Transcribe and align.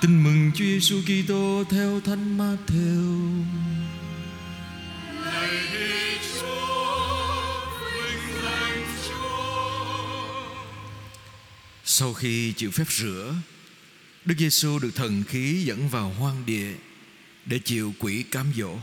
Tin 0.00 0.24
mừng 0.24 0.50
Chúa 0.54 0.64
Giêsu 0.64 1.02
Kitô 1.02 1.64
theo 1.70 2.00
Thánh 2.00 2.38
Matthew. 2.38 3.44
Sau 11.84 12.14
khi 12.14 12.52
chịu 12.52 12.70
phép 12.70 12.84
rửa, 12.90 13.34
Đức 14.24 14.34
Giêsu 14.38 14.78
được 14.78 14.90
thần 14.94 15.24
khí 15.24 15.62
dẫn 15.64 15.88
vào 15.88 16.10
hoang 16.10 16.46
địa 16.46 16.72
để 17.46 17.58
chịu 17.58 17.94
quỷ 17.98 18.22
cám 18.22 18.46
dỗ. 18.56 18.78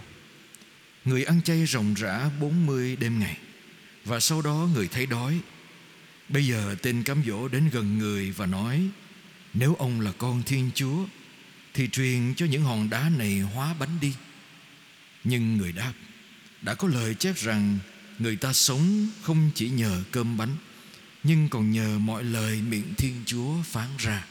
Người 1.06 1.24
ăn 1.24 1.42
chay 1.42 1.66
ròng 1.66 1.94
rã 1.94 2.30
40 2.40 2.96
đêm 2.96 3.20
ngày 3.20 3.38
và 4.06 4.20
sau 4.20 4.42
đó 4.42 4.70
người 4.74 4.88
thấy 4.88 5.06
đói. 5.06 5.40
Bây 6.30 6.48
giờ 6.48 6.76
tên 6.82 7.04
cám 7.04 7.22
dỗ 7.28 7.48
đến 7.48 7.70
gần 7.74 7.98
người 7.98 8.32
và 8.32 8.46
nói: 8.46 8.90
nếu 9.54 9.76
ông 9.76 10.02
là 10.02 10.12
con 10.12 10.44
Thiên 10.44 10.72
Chúa 10.76 11.06
thì 11.74 11.90
truyền 11.90 12.34
cho 12.36 12.46
những 12.46 12.64
hòn 12.64 12.90
đá 12.90 13.10
này 13.18 13.40
hóa 13.40 13.74
bánh 13.80 14.00
đi. 14.02 14.14
Nhưng 15.24 15.58
người 15.58 15.72
đáp: 15.72 15.94
Đã 16.62 16.76
có 16.76 16.88
lời 16.88 17.16
chép 17.16 17.38
rằng 17.38 17.78
người 18.20 18.36
ta 18.36 18.54
sống 18.54 19.08
không 19.22 19.52
chỉ 19.56 19.70
nhờ 19.70 20.04
cơm 20.12 20.38
bánh 20.38 20.56
nhưng 21.24 21.50
còn 21.50 21.72
nhờ 21.72 22.00
mọi 22.00 22.24
lời 22.24 22.62
miệng 22.62 22.94
Thiên 22.98 23.24
Chúa 23.26 23.62
phán 23.64 23.88
ra. 23.98 24.26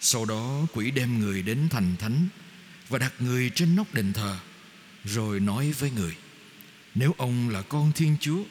Sau 0.00 0.24
đó 0.24 0.66
quỷ 0.72 0.90
đem 0.90 1.18
người 1.18 1.42
đến 1.42 1.68
thành 1.70 1.96
thánh 1.98 2.28
và 2.88 2.98
đặt 2.98 3.12
người 3.18 3.50
trên 3.50 3.76
nóc 3.76 3.94
đền 3.94 4.12
thờ, 4.12 4.38
rồi 5.04 5.40
nói 5.40 5.72
với 5.72 5.90
người: 5.90 6.16
Nếu 6.94 7.14
ông 7.18 7.48
là 7.48 7.62
con 7.62 7.92
Thiên 7.92 8.16
Chúa 8.20 8.44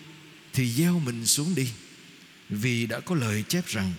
thì 0.53 0.72
gieo 0.72 0.99
mình 0.99 1.25
xuống 1.25 1.55
đi, 1.55 1.70
vì 2.49 2.85
đã 2.85 2.99
có 2.99 3.16
lời 3.16 3.44
chép 3.47 3.67
rằng 3.67 3.94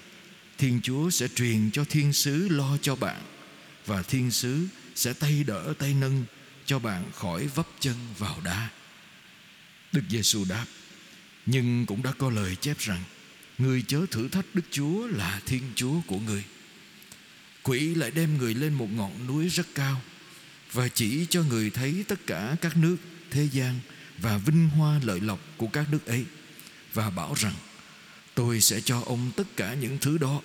Thiên 0.58 0.80
Chúa 0.82 1.10
sẽ 1.10 1.28
truyền 1.28 1.70
cho 1.70 1.84
thiên 1.84 2.12
sứ 2.12 2.48
lo 2.48 2.76
cho 2.82 2.96
bạn, 2.96 3.22
và 3.86 4.02
thiên 4.02 4.30
sứ 4.30 4.66
sẽ 4.94 5.12
tay 5.12 5.44
đỡ 5.46 5.74
tay 5.78 5.94
nâng 5.94 6.24
cho 6.66 6.78
bạn 6.78 7.04
khỏi 7.14 7.46
vấp 7.46 7.66
chân 7.80 7.96
vào 8.18 8.40
đá. 8.44 8.68
Đức 9.92 10.02
Giêsu 10.08 10.44
đáp: 10.48 10.66
Nhưng 11.46 11.86
cũng 11.86 12.02
đã 12.02 12.12
có 12.18 12.30
lời 12.30 12.56
chép 12.56 12.78
rằng, 12.78 13.04
Người 13.58 13.82
chớ 13.88 14.06
thử 14.10 14.28
thách 14.28 14.54
Đức 14.54 14.62
Chúa 14.70 15.06
là 15.06 15.40
Thiên 15.46 15.62
Chúa 15.74 16.00
của 16.06 16.18
người 16.18 16.44
Quỷ 17.62 17.94
lại 17.94 18.10
đem 18.10 18.38
người 18.38 18.54
lên 18.54 18.72
một 18.72 18.88
ngọn 18.92 19.26
núi 19.26 19.48
rất 19.48 19.66
cao 19.74 20.00
Và 20.72 20.88
chỉ 20.88 21.26
cho 21.30 21.42
người 21.42 21.70
thấy 21.70 22.04
tất 22.08 22.26
cả 22.26 22.56
các 22.60 22.76
nước, 22.76 22.96
thế 23.30 23.48
gian 23.52 23.80
Và 24.18 24.38
vinh 24.38 24.68
hoa 24.68 25.00
lợi 25.02 25.20
lộc 25.20 25.40
của 25.56 25.66
các 25.66 25.90
nước 25.90 26.06
ấy 26.06 26.24
Và 26.94 27.10
bảo 27.10 27.34
rằng 27.36 27.54
Tôi 28.34 28.60
sẽ 28.60 28.80
cho 28.80 29.00
ông 29.00 29.30
tất 29.36 29.56
cả 29.56 29.74
những 29.74 29.98
thứ 30.00 30.18
đó. 30.18 30.40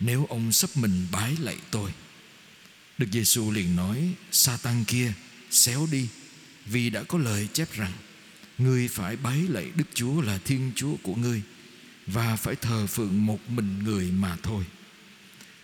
Nếu 0.00 0.26
ông 0.28 0.52
sắp 0.52 0.70
mình 0.74 1.06
bái 1.12 1.36
lạy 1.40 1.56
tôi. 1.70 1.90
Đức 2.98 3.06
Giêsu 3.12 3.50
liền 3.50 3.76
nói, 3.76 4.12
Satan 4.32 4.84
kia, 4.84 5.12
xéo 5.50 5.88
đi, 5.90 6.08
Vì 6.66 6.90
đã 6.90 7.02
có 7.02 7.18
lời 7.18 7.48
chép 7.52 7.72
rằng, 7.72 7.92
Ngươi 8.58 8.88
phải 8.88 9.16
bái 9.16 9.38
lạy 9.48 9.70
Đức 9.74 9.84
Chúa 9.94 10.20
là 10.20 10.38
Thiên 10.44 10.72
Chúa 10.76 10.96
của 11.02 11.14
ngươi, 11.14 11.42
và 12.06 12.36
phải 12.36 12.56
thờ 12.56 12.86
phượng 12.86 13.26
một 13.26 13.50
mình 13.50 13.78
người 13.84 14.10
mà 14.10 14.36
thôi. 14.42 14.64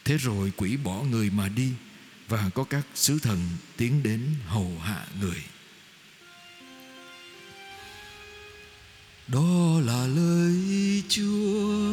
Thế 0.04 0.16
rồi 0.16 0.52
quỷ 0.56 0.76
bỏ 0.76 1.02
người 1.02 1.30
mà 1.30 1.48
đi, 1.48 1.72
và 2.28 2.50
có 2.54 2.64
các 2.64 2.86
sứ 2.94 3.18
thần 3.18 3.38
tiến 3.76 4.02
đến 4.02 4.20
hầu 4.46 4.78
hạ 4.84 5.06
người. 5.20 5.42
Đó 9.28 9.80
là 9.84 10.06
lời 10.06 10.49
chúa 11.10 11.90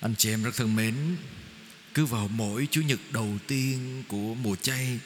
anh 0.00 0.14
chị 0.18 0.30
em 0.30 0.42
rất 0.42 0.56
thân 0.56 0.76
mến 0.76 0.94
cứ 1.94 2.06
vào 2.06 2.28
mỗi 2.28 2.68
chủ 2.70 2.80
nhật 2.80 2.98
đầu 3.10 3.38
tiên 3.46 4.02
của 4.08 4.34
mùa 4.34 4.56
chay 4.56 4.98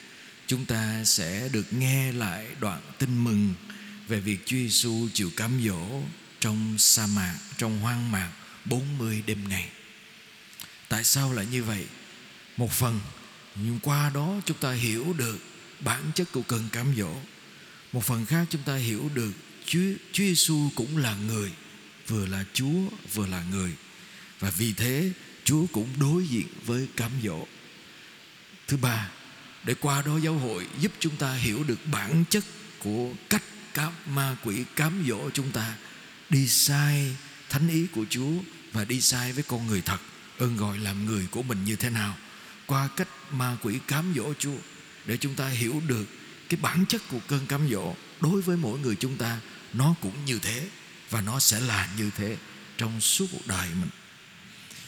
chúng 0.47 0.65
ta 0.65 1.03
sẽ 1.05 1.49
được 1.51 1.73
nghe 1.73 2.11
lại 2.11 2.47
đoạn 2.59 2.81
tin 2.99 3.23
mừng 3.23 3.53
về 4.07 4.19
việc 4.19 4.37
Chúa 4.45 4.57
Giêsu 4.57 5.07
chịu 5.13 5.31
cám 5.37 5.61
dỗ 5.65 6.01
trong 6.39 6.75
sa 6.77 7.05
mạc, 7.05 7.39
trong 7.57 7.79
hoang 7.79 8.11
mạc 8.11 8.31
40 8.65 9.23
đêm 9.25 9.49
ngày. 9.49 9.69
Tại 10.89 11.03
sao 11.03 11.33
lại 11.33 11.45
như 11.51 11.63
vậy? 11.63 11.85
Một 12.57 12.71
phần 12.71 12.99
nhưng 13.55 13.79
qua 13.79 14.11
đó 14.13 14.35
chúng 14.45 14.57
ta 14.57 14.71
hiểu 14.71 15.13
được 15.17 15.37
bản 15.79 16.01
chất 16.15 16.31
của 16.31 16.41
cơn 16.41 16.69
cám 16.71 16.93
dỗ. 16.97 17.13
Một 17.93 18.03
phần 18.03 18.25
khác 18.25 18.45
chúng 18.49 18.63
ta 18.63 18.75
hiểu 18.75 19.09
được 19.13 19.31
Chúa 19.65 19.79
Chúa 20.11 20.23
Giêsu 20.23 20.69
cũng 20.75 20.97
là 20.97 21.15
người, 21.15 21.51
vừa 22.07 22.25
là 22.25 22.45
Chúa 22.53 22.89
vừa 23.13 23.27
là 23.27 23.43
người. 23.51 23.71
Và 24.39 24.49
vì 24.49 24.73
thế 24.73 25.11
Chúa 25.43 25.65
cũng 25.71 25.87
đối 25.99 26.27
diện 26.27 26.47
với 26.65 26.87
cám 26.95 27.11
dỗ. 27.23 27.45
Thứ 28.67 28.77
ba, 28.77 29.09
để 29.63 29.73
qua 29.73 30.01
đó 30.01 30.17
giáo 30.17 30.33
hội 30.33 30.67
giúp 30.79 30.91
chúng 30.99 31.15
ta 31.15 31.33
hiểu 31.33 31.63
được 31.63 31.79
bản 31.91 32.23
chất 32.29 32.43
của 32.79 33.09
cách 33.29 33.43
cám 33.73 33.93
ma 34.05 34.37
quỷ 34.43 34.63
cám 34.75 35.03
dỗ 35.07 35.29
chúng 35.29 35.51
ta 35.51 35.75
đi 36.29 36.47
sai 36.47 37.15
thánh 37.49 37.67
ý 37.69 37.87
của 37.87 38.05
Chúa 38.09 38.31
và 38.71 38.85
đi 38.85 39.01
sai 39.01 39.33
với 39.33 39.43
con 39.43 39.67
người 39.67 39.81
thật 39.81 39.97
ơn 40.37 40.57
gọi 40.57 40.77
làm 40.77 41.05
người 41.05 41.27
của 41.31 41.43
mình 41.43 41.63
như 41.65 41.75
thế 41.75 41.89
nào 41.89 42.15
qua 42.65 42.87
cách 42.87 43.07
ma 43.31 43.57
quỷ 43.61 43.79
cám 43.87 44.13
dỗ 44.15 44.33
Chúa 44.39 44.57
để 45.05 45.17
chúng 45.17 45.35
ta 45.35 45.47
hiểu 45.47 45.81
được 45.87 46.05
cái 46.49 46.59
bản 46.61 46.85
chất 46.85 47.01
của 47.09 47.19
cơn 47.27 47.45
cám 47.45 47.69
dỗ 47.69 47.95
đối 48.21 48.41
với 48.41 48.57
mỗi 48.57 48.79
người 48.79 48.95
chúng 48.95 49.17
ta 49.17 49.39
nó 49.73 49.95
cũng 50.01 50.25
như 50.25 50.39
thế 50.39 50.67
và 51.09 51.21
nó 51.21 51.39
sẽ 51.39 51.59
là 51.59 51.89
như 51.97 52.11
thế 52.17 52.37
trong 52.77 53.01
suốt 53.01 53.25
cuộc 53.31 53.47
đời 53.47 53.67
mình 53.79 53.89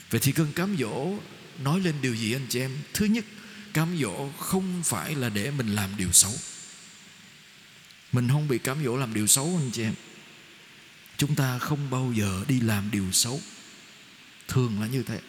Vậy 0.10 0.20
thì 0.24 0.32
cơn 0.32 0.54
cám 0.54 0.76
dỗ 0.80 1.14
nói 1.64 1.80
lên 1.80 1.96
điều 2.02 2.16
gì 2.16 2.34
anh 2.34 2.46
chị 2.50 2.60
em? 2.60 2.72
Thứ 2.94 3.06
nhất, 3.06 3.26
cám 3.74 3.98
dỗ 4.02 4.30
không 4.40 4.82
phải 4.86 5.16
là 5.16 5.30
để 5.30 5.52
mình 5.52 5.76
làm 5.76 5.90
điều 5.98 6.12
xấu. 6.12 6.34
Mình 8.12 8.30
không 8.30 8.48
bị 8.48 8.58
cám 8.58 8.84
dỗ 8.84 8.98
làm 8.98 9.14
điều 9.14 9.28
xấu 9.28 9.60
anh 9.62 9.72
chị 9.72 9.84
em. 9.84 9.94
Chúng 11.18 11.36
ta 11.36 11.60
không 11.60 11.90
bao 11.90 12.14
giờ 12.16 12.46
đi 12.48 12.60
làm 12.60 12.92
điều 12.92 13.12
xấu. 13.12 13.42
Thường 14.48 14.82
là 14.82 14.88
như 14.88 15.04
thế. 15.04 15.20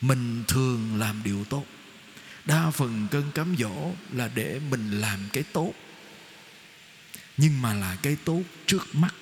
Mình 0.00 0.44
thường 0.48 0.98
làm 0.98 1.22
điều 1.24 1.44
tốt. 1.44 1.66
Đa 2.44 2.70
phần 2.70 3.08
cơn 3.10 3.30
cám 3.34 3.56
dỗ 3.58 3.92
là 4.12 4.30
để 4.34 4.60
mình 4.70 5.00
làm 5.00 5.18
cái 5.32 5.42
tốt. 5.42 5.72
Nhưng 7.36 7.62
mà 7.62 7.74
là 7.74 7.96
cái 8.02 8.16
tốt 8.24 8.42
trước 8.66 8.94
mắt. 8.94 9.14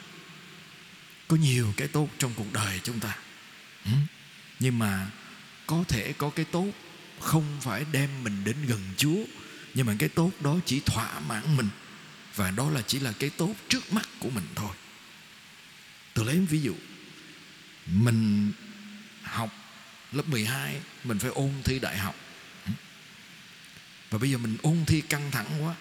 Có 1.28 1.36
nhiều 1.36 1.74
cái 1.76 1.88
tốt 1.88 2.08
trong 2.18 2.32
cuộc 2.34 2.52
đời 2.52 2.80
chúng 2.82 3.00
ta. 3.00 3.16
Ừ. 3.84 3.90
Nhưng 4.60 4.78
mà 4.78 5.10
có 5.66 5.84
thể 5.88 6.12
có 6.12 6.30
cái 6.30 6.44
tốt 6.44 6.66
không 7.20 7.58
phải 7.60 7.84
đem 7.92 8.24
mình 8.24 8.44
đến 8.44 8.56
gần 8.66 8.80
Chúa, 8.96 9.24
nhưng 9.74 9.86
mà 9.86 9.94
cái 9.98 10.08
tốt 10.08 10.30
đó 10.40 10.56
chỉ 10.66 10.80
thỏa 10.80 11.20
mãn 11.20 11.56
mình 11.56 11.68
và 12.34 12.50
đó 12.50 12.70
là 12.70 12.82
chỉ 12.86 12.98
là 12.98 13.12
cái 13.18 13.30
tốt 13.30 13.54
trước 13.68 13.92
mắt 13.92 14.08
của 14.20 14.30
mình 14.30 14.44
thôi 14.54 14.70
tôi 16.14 16.24
lấy 16.24 16.38
ví 16.38 16.60
dụ 16.60 16.74
mình 17.86 18.52
học 19.22 19.50
lớp 20.16 20.28
12 20.28 20.80
mình 21.04 21.18
phải 21.18 21.30
ôn 21.30 21.52
thi 21.64 21.78
đại 21.78 21.98
học. 21.98 22.16
Và 24.10 24.18
bây 24.18 24.30
giờ 24.30 24.38
mình 24.38 24.56
ôn 24.62 24.84
thi 24.86 25.00
căng 25.00 25.30
thẳng 25.30 25.64
quá. 25.64 25.74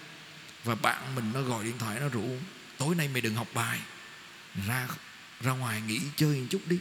Và 0.63 0.75
bạn 0.75 1.15
mình 1.15 1.31
nó 1.33 1.41
gọi 1.41 1.63
điện 1.63 1.77
thoại, 1.77 1.99
nó 1.99 2.09
rủ, 2.09 2.37
tối 2.77 2.95
nay 2.95 3.07
mày 3.07 3.21
đừng 3.21 3.35
học 3.35 3.47
bài. 3.53 3.79
Ra 4.67 4.87
ra 5.41 5.51
ngoài 5.51 5.81
nghỉ 5.81 5.99
chơi 6.15 6.39
một 6.39 6.47
chút 6.49 6.61
đi. 6.67 6.79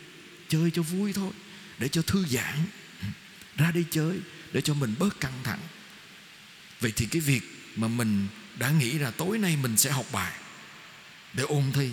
Chơi 0.49 0.71
cho 0.75 0.83
vui 0.83 1.13
thôi, 1.13 1.33
để 1.79 1.89
cho 1.89 2.03
thư 2.03 2.27
giãn. 2.27 2.67
Ra 3.57 3.71
đi 3.71 3.85
chơi, 3.91 4.19
để 4.53 4.61
cho 4.61 4.75
mình 4.75 4.95
bớt 4.99 5.21
căng 5.21 5.39
thẳng. 5.45 5.61
Vậy 6.81 6.93
thì 6.97 7.07
cái 7.07 7.21
việc 7.21 7.43
mà 7.77 7.89
mình 7.89 8.27
đã 8.59 8.71
nghĩ 8.71 8.93
là 8.93 9.11
tối 9.11 9.39
nay 9.39 9.57
mình 9.57 9.77
sẽ 9.77 9.91
học 9.91 10.07
bài 10.13 10.33
để 11.33 11.45
ôn 11.45 11.73
thi 11.73 11.91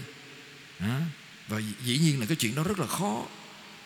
và 1.47 1.62
dĩ 1.86 1.97
nhiên 1.97 2.19
là 2.19 2.25
cái 2.25 2.38
chuyện 2.39 2.56
đó 2.56 2.63
rất 2.63 2.80
là 2.80 2.88
khó 2.88 3.25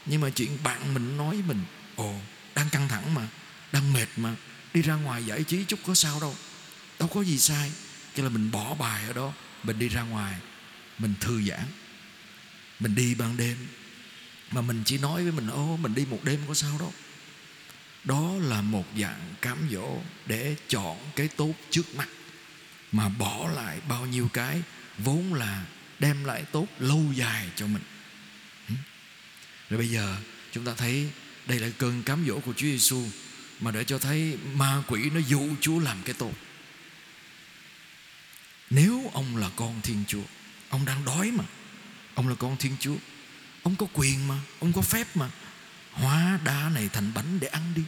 nhưng 0.06 0.22
mà 0.22 0.30
chuyện 0.30 0.58
bạn 0.64 0.94
mình 0.94 1.18
nói 1.18 1.36
với 1.36 1.44
mình, 1.48 1.64
ồ, 1.96 2.20
đang 2.56 2.70
căng 2.70 2.88
thẳng 2.88 3.14
mà, 3.14 3.28
đang 3.72 3.94
mệt 3.94 4.08
mà, 4.18 4.36
đi 4.74 4.82
ra 4.82 4.96
ngoài 4.96 5.26
giải 5.26 5.44
trí 5.44 5.64
chút 5.64 5.80
có 5.86 5.96
sao 5.96 6.20
đâu 6.20 6.36
đâu 7.00 7.10
có 7.14 7.22
gì 7.22 7.38
sai. 7.38 7.72
Cho 8.16 8.24
là 8.24 8.30
mình 8.30 8.52
bỏ 8.52 8.76
bài 8.76 9.08
ở 9.08 9.14
đó, 9.14 9.34
mình 9.64 9.80
đi 9.80 9.90
ra 9.90 10.02
ngoài, 10.02 10.36
mình 11.00 11.14
thư 11.20 11.42
giãn, 11.42 11.66
mình 12.80 12.96
đi 12.96 13.16
ban 13.16 13.38
đêm. 13.38 13.58
Mà 14.52 14.62
mình 14.62 14.84
chỉ 14.86 14.98
nói 14.98 15.24
với 15.24 15.32
mình 15.32 15.48
ô 15.48 15.78
mình 15.78 15.96
đi 15.96 16.06
một 16.06 16.20
đêm 16.24 16.40
có 16.48 16.54
sao 16.54 16.78
đâu. 16.80 16.94
Đó 18.04 18.34
là 18.40 18.62
một 18.62 18.86
dạng 19.00 19.34
cám 19.42 19.58
dỗ 19.72 19.98
để 20.26 20.56
chọn 20.68 20.98
cái 21.16 21.28
tốt 21.28 21.54
trước 21.70 21.96
mắt. 21.96 22.08
Mà 22.92 23.10
bỏ 23.10 23.50
lại 23.56 23.80
bao 23.88 24.06
nhiêu 24.06 24.30
cái 24.34 24.62
vốn 24.98 25.34
là 25.34 25.66
đem 26.00 26.24
lại 26.24 26.44
tốt 26.52 26.68
lâu 26.80 27.04
dài 27.16 27.50
cho 27.56 27.68
mình 27.68 27.82
rồi 29.70 29.78
bây 29.78 29.90
giờ 29.90 30.18
chúng 30.52 30.66
ta 30.66 30.74
thấy 30.78 31.10
đây 31.46 31.60
là 31.60 31.68
cơn 31.78 32.04
cám 32.04 32.26
dỗ 32.28 32.40
của 32.40 32.54
Chúa 32.54 32.68
Giêsu 32.68 33.04
mà 33.60 33.72
để 33.72 33.84
cho 33.84 33.98
thấy 33.98 34.38
ma 34.54 34.84
quỷ 34.88 35.10
nó 35.10 35.20
dụ 35.28 35.50
Chúa 35.62 35.80
làm 35.80 35.98
cái 36.06 36.14
tốt 36.14 36.34
nếu 38.70 39.12
ông 39.14 39.38
là 39.38 39.50
con 39.56 39.82
thiên 39.84 40.04
chúa, 40.08 40.24
ông 40.70 40.86
đang 40.86 41.06
đói 41.06 41.32
mà, 41.32 41.44
ông 42.16 42.28
là 42.28 42.36
con 42.36 42.58
thiên 42.58 42.76
chúa, 42.80 42.96
ông 43.64 43.76
có 43.76 43.88
quyền 43.94 44.28
mà, 44.28 44.40
ông 44.60 44.74
có 44.74 44.82
phép 44.82 45.18
mà, 45.18 45.30
hóa 45.92 46.40
đá 46.44 46.70
này 46.74 46.90
thành 46.94 47.12
bánh 47.14 47.40
để 47.40 47.48
ăn 47.48 47.74
đi. 47.76 47.84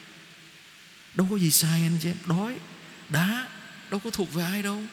Đâu 1.13 1.27
có 1.31 1.38
gì 1.38 1.51
sai 1.51 1.81
anh 1.81 1.97
chị 2.01 2.09
em, 2.09 2.18
đói, 2.25 2.57
đá, 3.09 3.47
đâu 3.89 4.00
có 4.00 4.09
thuộc 4.09 4.33
về 4.33 4.44
ai 4.44 4.63
đâu 4.63 4.83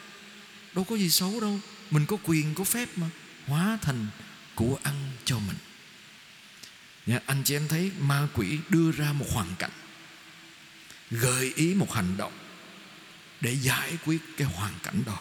đâu 0.75 0.83
có 0.83 0.95
gì 0.95 1.09
xấu 1.09 1.39
đâu. 1.39 1.59
Mình 1.91 2.05
có 2.05 2.17
quyền, 2.23 2.55
có 2.55 2.63
phép 2.63 2.89
mà, 2.95 3.09
hóa 3.47 3.77
thành 3.81 4.07
của 4.55 4.79
ăn 4.83 5.11
cho 5.25 5.39
mình. 5.39 5.57
Nha, 7.05 7.19
anh 7.25 7.43
chị 7.43 7.55
em 7.55 7.67
thấy 7.67 7.91
ma 7.99 8.27
quỷ 8.33 8.59
đưa 8.69 8.91
ra 8.91 9.13
một 9.13 9.25
hoàn 9.29 9.55
cảnh 9.59 9.71
gợi 11.11 11.53
ý 11.55 11.73
một 11.73 11.93
hành 11.93 12.17
động 12.17 12.33
để 13.41 13.53
giải 13.53 13.97
quyết 14.05 14.21
cái 14.37 14.47
hoàn 14.47 14.73
cảnh 14.83 15.03
đó. 15.05 15.17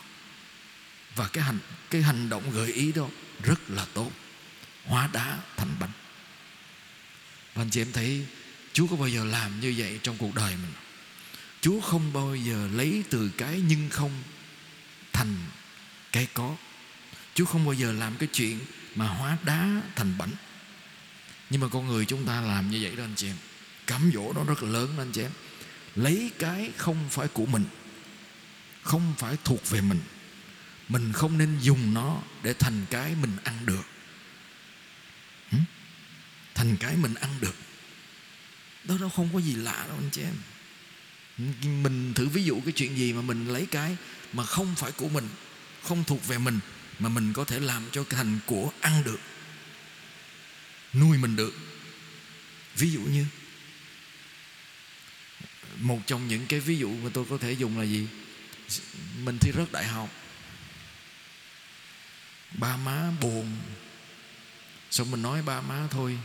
Và 1.15 1.29
cái 1.29 1.45
hành 1.45 1.59
cái 1.91 2.03
hành 2.03 2.29
động 2.29 2.51
gợi 2.51 2.73
ý 2.73 2.93
đó 2.93 3.09
rất 3.43 3.71
là 3.71 3.87
tốt 3.95 4.11
hóa 4.85 5.09
đá 5.13 5.39
thành 5.57 5.77
bánh. 5.81 5.91
Và 7.55 7.63
anh 7.63 7.71
chị 7.71 7.81
em 7.81 7.93
thấy 7.93 8.27
Chúa 8.73 8.87
có 8.87 8.97
bao 8.97 9.09
giờ 9.09 9.25
làm 9.25 9.61
như 9.61 9.75
vậy 9.77 10.01
trong 10.03 10.17
cuộc 10.19 10.35
đời 10.35 10.57
mình? 10.57 10.73
Chúa 11.61 11.81
không 11.81 12.13
bao 12.13 12.35
giờ 12.35 12.69
lấy 12.73 13.05
từ 13.11 13.31
cái 13.39 13.63
nhưng 13.69 13.91
không 13.91 14.23
thành 15.13 15.37
cái 16.13 16.29
có. 16.35 16.57
Chúa 17.35 17.45
không 17.45 17.65
bao 17.65 17.75
giờ 17.75 17.93
làm 17.93 18.17
cái 18.17 18.29
chuyện 18.33 18.59
mà 18.95 19.07
hóa 19.07 19.39
đá 19.45 19.83
thành 19.97 20.19
bánh. 20.19 20.31
Nhưng 21.55 21.61
mà 21.61 21.69
con 21.69 21.87
người 21.87 22.05
chúng 22.05 22.27
ta 22.27 22.41
làm 22.41 22.71
như 22.71 22.79
vậy 22.83 22.97
đó 22.97 23.05
anh 23.05 23.15
chị 23.17 23.27
em. 23.27 23.37
Cám 23.87 24.11
dỗ 24.15 24.33
nó 24.33 24.45
rất 24.45 24.63
là 24.63 24.71
lớn 24.71 24.95
đó 24.97 25.03
anh 25.03 25.13
chị 25.13 25.23
em. 25.23 25.31
Lấy 25.95 26.31
cái 26.39 26.71
không 26.77 27.09
phải 27.11 27.29
của 27.29 27.47
mình, 27.47 27.65
Không 28.83 29.15
phải 29.19 29.37
thuộc 29.45 29.71
về 29.71 29.81
mình. 29.81 30.01
Mình 30.89 31.13
không 31.13 31.39
nên 31.39 31.59
dùng 31.61 31.95
nó 31.95 32.23
để 32.43 32.55
thành 32.55 32.87
cái 32.91 33.15
mình 33.23 33.31
ăn 33.45 33.67
được. 33.67 33.87
Thành 36.55 36.77
cái 36.77 36.97
mình 36.97 37.15
ăn 37.15 37.31
được. 37.41 37.57
Đó 38.85 38.97
nó 39.01 39.09
không 39.09 39.29
có 39.33 39.39
gì 39.39 39.55
lạ 39.55 39.85
đâu 39.89 39.97
anh 39.99 40.11
chị 40.11 40.23
em. 40.23 40.37
Mình 41.83 42.15
thử 42.15 42.29
ví 42.29 42.45
dụ 42.45 42.61
cái 42.65 42.73
chuyện 42.73 42.99
gì 42.99 43.13
mà 43.13 43.23
mình 43.23 43.49
lấy 43.49 43.67
cái 43.67 43.97
Mà 44.33 44.45
không 44.45 44.75
phải 44.75 44.93
của 44.93 45.09
mình, 45.09 45.29
Không 45.83 46.05
thuộc 46.05 46.27
về 46.27 46.39
mình, 46.39 46.59
Mà 46.99 47.09
mình 47.09 47.33
có 47.33 47.45
thể 47.45 47.61
làm 47.61 47.83
cho 47.93 48.05
thành 48.11 48.39
của 48.47 48.71
ăn 48.81 49.03
được. 49.05 49.21
Nuôi 50.95 51.19
mình 51.19 51.37
được. 51.37 51.55
Ví 52.77 52.91
dụ 52.91 53.01
như 53.01 53.27
Một 55.79 56.01
trong 56.07 56.29
những 56.29 56.47
cái 56.47 56.61
ví 56.61 56.79
dụ 56.79 56.89
mà 56.89 57.11
tôi 57.15 57.25
có 57.31 57.39
thể 57.39 57.53
dùng 57.53 57.79
là 57.79 57.85
gì? 57.85 58.09
Mình 59.19 59.39
thi 59.39 59.53
rớt 59.57 59.73
đại 59.73 59.85
học. 59.85 60.11
Ba 62.53 62.77
má 62.77 63.11
buồn. 63.21 63.57
Xong 64.91 65.11
mình 65.11 65.23
nói 65.23 65.43
ba 65.43 65.61
má 65.61 65.89
thôi 65.91 66.19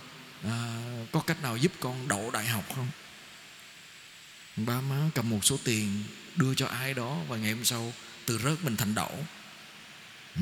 à, 0.44 0.84
Có 1.12 1.20
cách 1.20 1.42
nào 1.42 1.58
giúp 1.58 1.72
con 1.80 2.08
đậu 2.08 2.32
đại 2.32 2.48
học 2.48 2.66
không? 2.76 2.88
Ba 4.56 4.82
má 4.82 5.10
cầm 5.16 5.30
một 5.30 5.46
số 5.46 5.58
tiền 5.64 6.04
Đưa 6.36 6.54
cho 6.56 6.68
ai 6.68 6.94
đó 6.94 7.20
Và 7.28 7.38
ngày 7.38 7.52
hôm 7.54 7.66
sau 7.66 7.94
từ 8.26 8.38
rớt 8.38 8.64
mình 8.64 8.78
thành 8.78 8.96
đậu. 8.96 9.26
Ừ, 10.36 10.42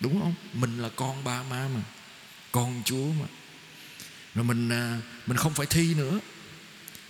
Đúng 0.00 0.20
không? 0.20 0.34
Mình 0.52 0.82
là 0.82 0.88
con 0.96 1.24
ba 1.24 1.42
má 1.42 1.68
mà 1.74 1.80
Con 2.52 2.82
Chúa 2.84 3.12
mà. 3.12 3.26
Rồi 4.34 4.44
mình 4.44 4.68
à, 4.68 5.00
mình 5.26 5.36
không 5.36 5.54
phải 5.54 5.66
thi 5.66 5.94
nữa. 5.94 6.20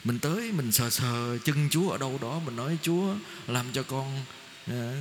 Mình 0.04 0.18
tới, 0.18 0.52
mình 0.52 0.72
sờ 0.72 0.90
sờ 0.90 1.38
chân 1.38 1.68
Chúa 1.70 1.90
ở 1.90 1.98
đâu 1.98 2.18
đó, 2.22 2.40
Mình 2.46 2.56
nói, 2.56 2.78
Chúa, 2.82 3.14
làm 3.46 3.66
cho 3.72 3.82
con 3.82 4.24
à, 4.66 4.92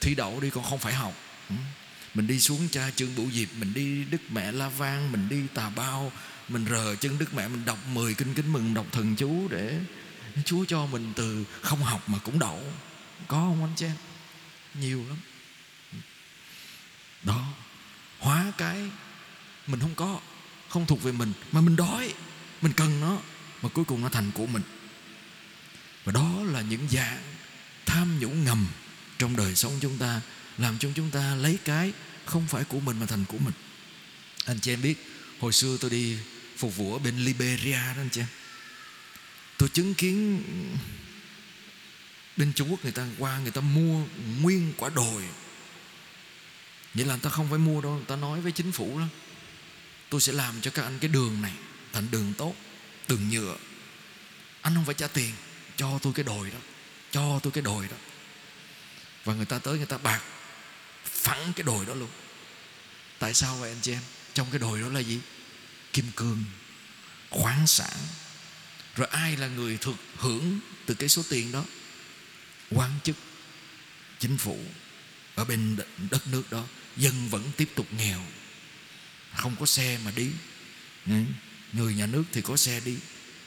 thi 0.00 0.14
đậu 0.14 0.40
đi, 0.40 0.50
Con 0.50 0.64
không 0.64 0.78
phải 0.78 0.94
học. 0.94 1.14
Ừ. 1.48 1.54
Mình 2.14 2.26
đi 2.26 2.40
xuống 2.40 2.68
cha 2.70 2.90
chương 2.96 3.16
bửu 3.16 3.30
diệp, 3.30 3.48
mình 3.58 3.74
đi 3.74 4.04
đức 4.04 4.20
mẹ 4.30 4.52
la 4.52 4.68
vang, 4.68 5.12
mình 5.12 5.28
đi 5.28 5.42
tà 5.54 5.68
bao, 5.68 6.12
mình 6.48 6.66
rờ 6.70 6.96
chân 6.96 7.18
đức 7.18 7.34
mẹ, 7.34 7.48
mình 7.48 7.64
đọc 7.64 7.78
10 7.92 8.14
kinh 8.14 8.34
kính 8.34 8.52
mừng 8.52 8.74
đọc 8.74 8.86
thần 8.92 9.16
chú 9.16 9.48
để 9.50 9.78
chúa 10.44 10.64
cho 10.64 10.86
mình 10.86 11.12
từ 11.16 11.44
không 11.62 11.82
học 11.82 12.08
mà 12.08 12.18
cũng 12.18 12.38
đậu. 12.38 12.62
Có 13.28 13.36
không 13.36 13.64
anh 13.64 13.72
chị 13.76 13.86
em 13.86 13.96
nhiều 14.74 15.04
lắm. 15.08 15.16
Ừ. 15.92 15.98
Đó, 17.22 17.44
hóa 18.18 18.52
cái 18.58 18.90
mình 19.66 19.80
không 19.80 19.94
có 19.94 20.20
không 20.70 20.86
thuộc 20.86 21.02
về 21.02 21.12
mình, 21.12 21.32
mà 21.52 21.60
mình 21.60 21.76
đói, 21.76 22.14
mình 22.62 22.72
cần 22.72 23.00
nó, 23.00 23.18
mà 23.62 23.68
cuối 23.68 23.84
cùng 23.84 24.02
nó 24.02 24.08
thành 24.08 24.30
của 24.34 24.46
mình. 24.46 24.62
Và 26.04 26.12
đó 26.12 26.42
là 26.44 26.60
những 26.60 26.88
dạng 26.90 27.22
tham 27.86 28.18
nhũng 28.18 28.44
ngầm 28.44 28.66
trong 29.18 29.36
đời 29.36 29.54
sống 29.54 29.72
chúng 29.80 29.98
ta, 29.98 30.20
làm 30.58 30.78
cho 30.78 30.88
chúng 30.94 31.10
ta 31.10 31.34
lấy 31.34 31.58
cái 31.64 31.92
không 32.24 32.46
phải 32.46 32.64
của 32.64 32.80
mình 32.80 33.00
mà 33.00 33.06
thành 33.06 33.24
của 33.24 33.38
mình. 33.38 33.54
Anh 34.44 34.60
chị 34.60 34.72
em 34.72 34.82
biết, 34.82 35.06
hồi 35.40 35.52
xưa 35.52 35.76
tôi 35.80 35.90
đi 35.90 36.16
phục 36.56 36.76
vụ 36.76 36.92
ở 36.92 36.98
bên 36.98 37.16
Liberia 37.18 37.72
đó 37.72 37.94
anh 37.96 38.08
chị 38.12 38.20
em. 38.20 38.26
Tôi 39.58 39.68
chứng 39.68 39.94
kiến 39.94 40.42
bên 42.36 42.52
Trung 42.52 42.70
Quốc 42.70 42.82
người 42.82 42.92
ta 42.92 43.06
qua, 43.18 43.38
người 43.38 43.50
ta 43.50 43.60
mua 43.60 44.04
nguyên 44.40 44.72
quả 44.76 44.90
đồi. 44.90 45.22
Vậy 46.94 47.04
là 47.04 47.14
người 47.14 47.22
ta 47.22 47.30
không 47.30 47.48
phải 47.50 47.58
mua 47.58 47.80
đâu, 47.80 47.92
Người 47.92 48.04
ta 48.04 48.16
nói 48.16 48.40
với 48.40 48.52
chính 48.52 48.72
phủ 48.72 48.98
đó. 48.98 49.06
Tôi 50.10 50.20
sẽ 50.20 50.32
làm 50.32 50.60
cho 50.60 50.70
các 50.70 50.82
anh 50.82 50.98
cái 50.98 51.08
đường 51.08 51.42
này 51.42 51.52
Thành 51.92 52.10
đường 52.10 52.32
tốt, 52.38 52.54
Đường 53.08 53.28
nhựa. 53.28 53.56
Anh 54.62 54.74
không 54.74 54.84
phải 54.84 54.94
trả 54.94 55.06
tiền, 55.06 55.34
Cho 55.76 55.98
tôi 56.02 56.12
cái 56.12 56.24
đồi 56.24 56.50
đó, 56.50 56.58
Cho 57.10 57.40
tôi 57.42 57.52
cái 57.52 57.62
đồi 57.62 57.88
đó. 57.90 57.96
Và 59.24 59.34
người 59.34 59.46
ta 59.46 59.58
tới, 59.58 59.76
người 59.76 59.86
ta 59.86 59.98
bạc, 59.98 60.20
phẳng 61.04 61.52
cái 61.56 61.64
đồi 61.64 61.86
đó 61.86 61.94
luôn. 61.94 62.10
Tại 63.18 63.34
sao 63.34 63.56
vậy 63.56 63.70
anh 63.70 63.80
chị 63.82 63.92
em? 63.92 64.02
Trong 64.34 64.46
cái 64.50 64.58
đồi 64.58 64.80
đó 64.80 64.88
là 64.88 65.00
gì? 65.00 65.20
Kim 65.92 66.06
cương, 66.16 66.44
khoáng 67.30 67.66
sản. 67.66 67.96
Rồi 68.96 69.06
ai 69.06 69.36
là 69.36 69.46
người 69.46 69.76
thực 69.76 69.96
hưởng 70.16 70.60
từ 70.86 70.94
cái 70.94 71.08
số 71.08 71.22
tiền 71.30 71.52
đó? 71.52 71.64
Quan 72.70 72.90
chức, 73.04 73.16
chính 74.18 74.38
phủ. 74.38 74.58
Ở 75.34 75.44
bên 75.44 75.76
đất 76.10 76.26
nước 76.26 76.42
đó, 76.50 76.64
dân 76.96 77.28
vẫn 77.28 77.50
tiếp 77.56 77.70
tục 77.74 77.86
nghèo 77.98 78.20
không 79.34 79.56
có 79.60 79.66
xe 79.66 79.98
mà 80.04 80.10
đi. 80.16 80.30
Ừ. 81.06 81.12
Người 81.72 81.94
nhà 81.94 82.06
nước 82.06 82.24
thì 82.32 82.42
có 82.42 82.56
xe 82.56 82.80
đi, 82.80 82.96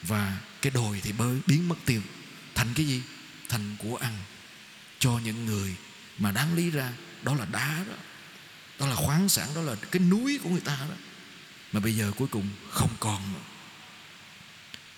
và 0.02 0.40
cái 0.62 0.72
đồi 0.72 1.02
thì 1.04 1.12
bơi, 1.12 1.40
biến 1.48 1.70
mất 1.70 1.76
tiêu. 1.86 2.02
Thành 2.56 2.74
cái 2.76 2.86
gì? 2.86 3.02
Thành 3.50 3.76
của 3.80 3.96
ăn. 3.96 4.14
Cho 5.00 5.12
những 5.12 5.46
người 5.46 5.76
mà 6.18 6.32
đáng 6.32 6.56
lý 6.56 6.70
ra, 6.70 6.94
đó 7.24 7.36
là 7.36 7.46
đá 7.46 7.86
đó. 7.90 7.96
Đó 8.80 8.88
là 8.88 8.96
khoáng 8.96 9.30
sản, 9.30 9.50
đó 9.56 9.62
là 9.62 9.76
cái 9.76 10.00
núi 10.00 10.40
của 10.44 10.50
người 10.50 10.62
ta 10.62 10.78
đó. 10.90 10.96
Mà 11.72 11.80
bây 11.80 11.96
giờ 11.96 12.12
cuối 12.18 12.28
cùng 12.28 12.50
không 12.70 12.96
còn 13.00 13.34
nữa. 13.34 13.40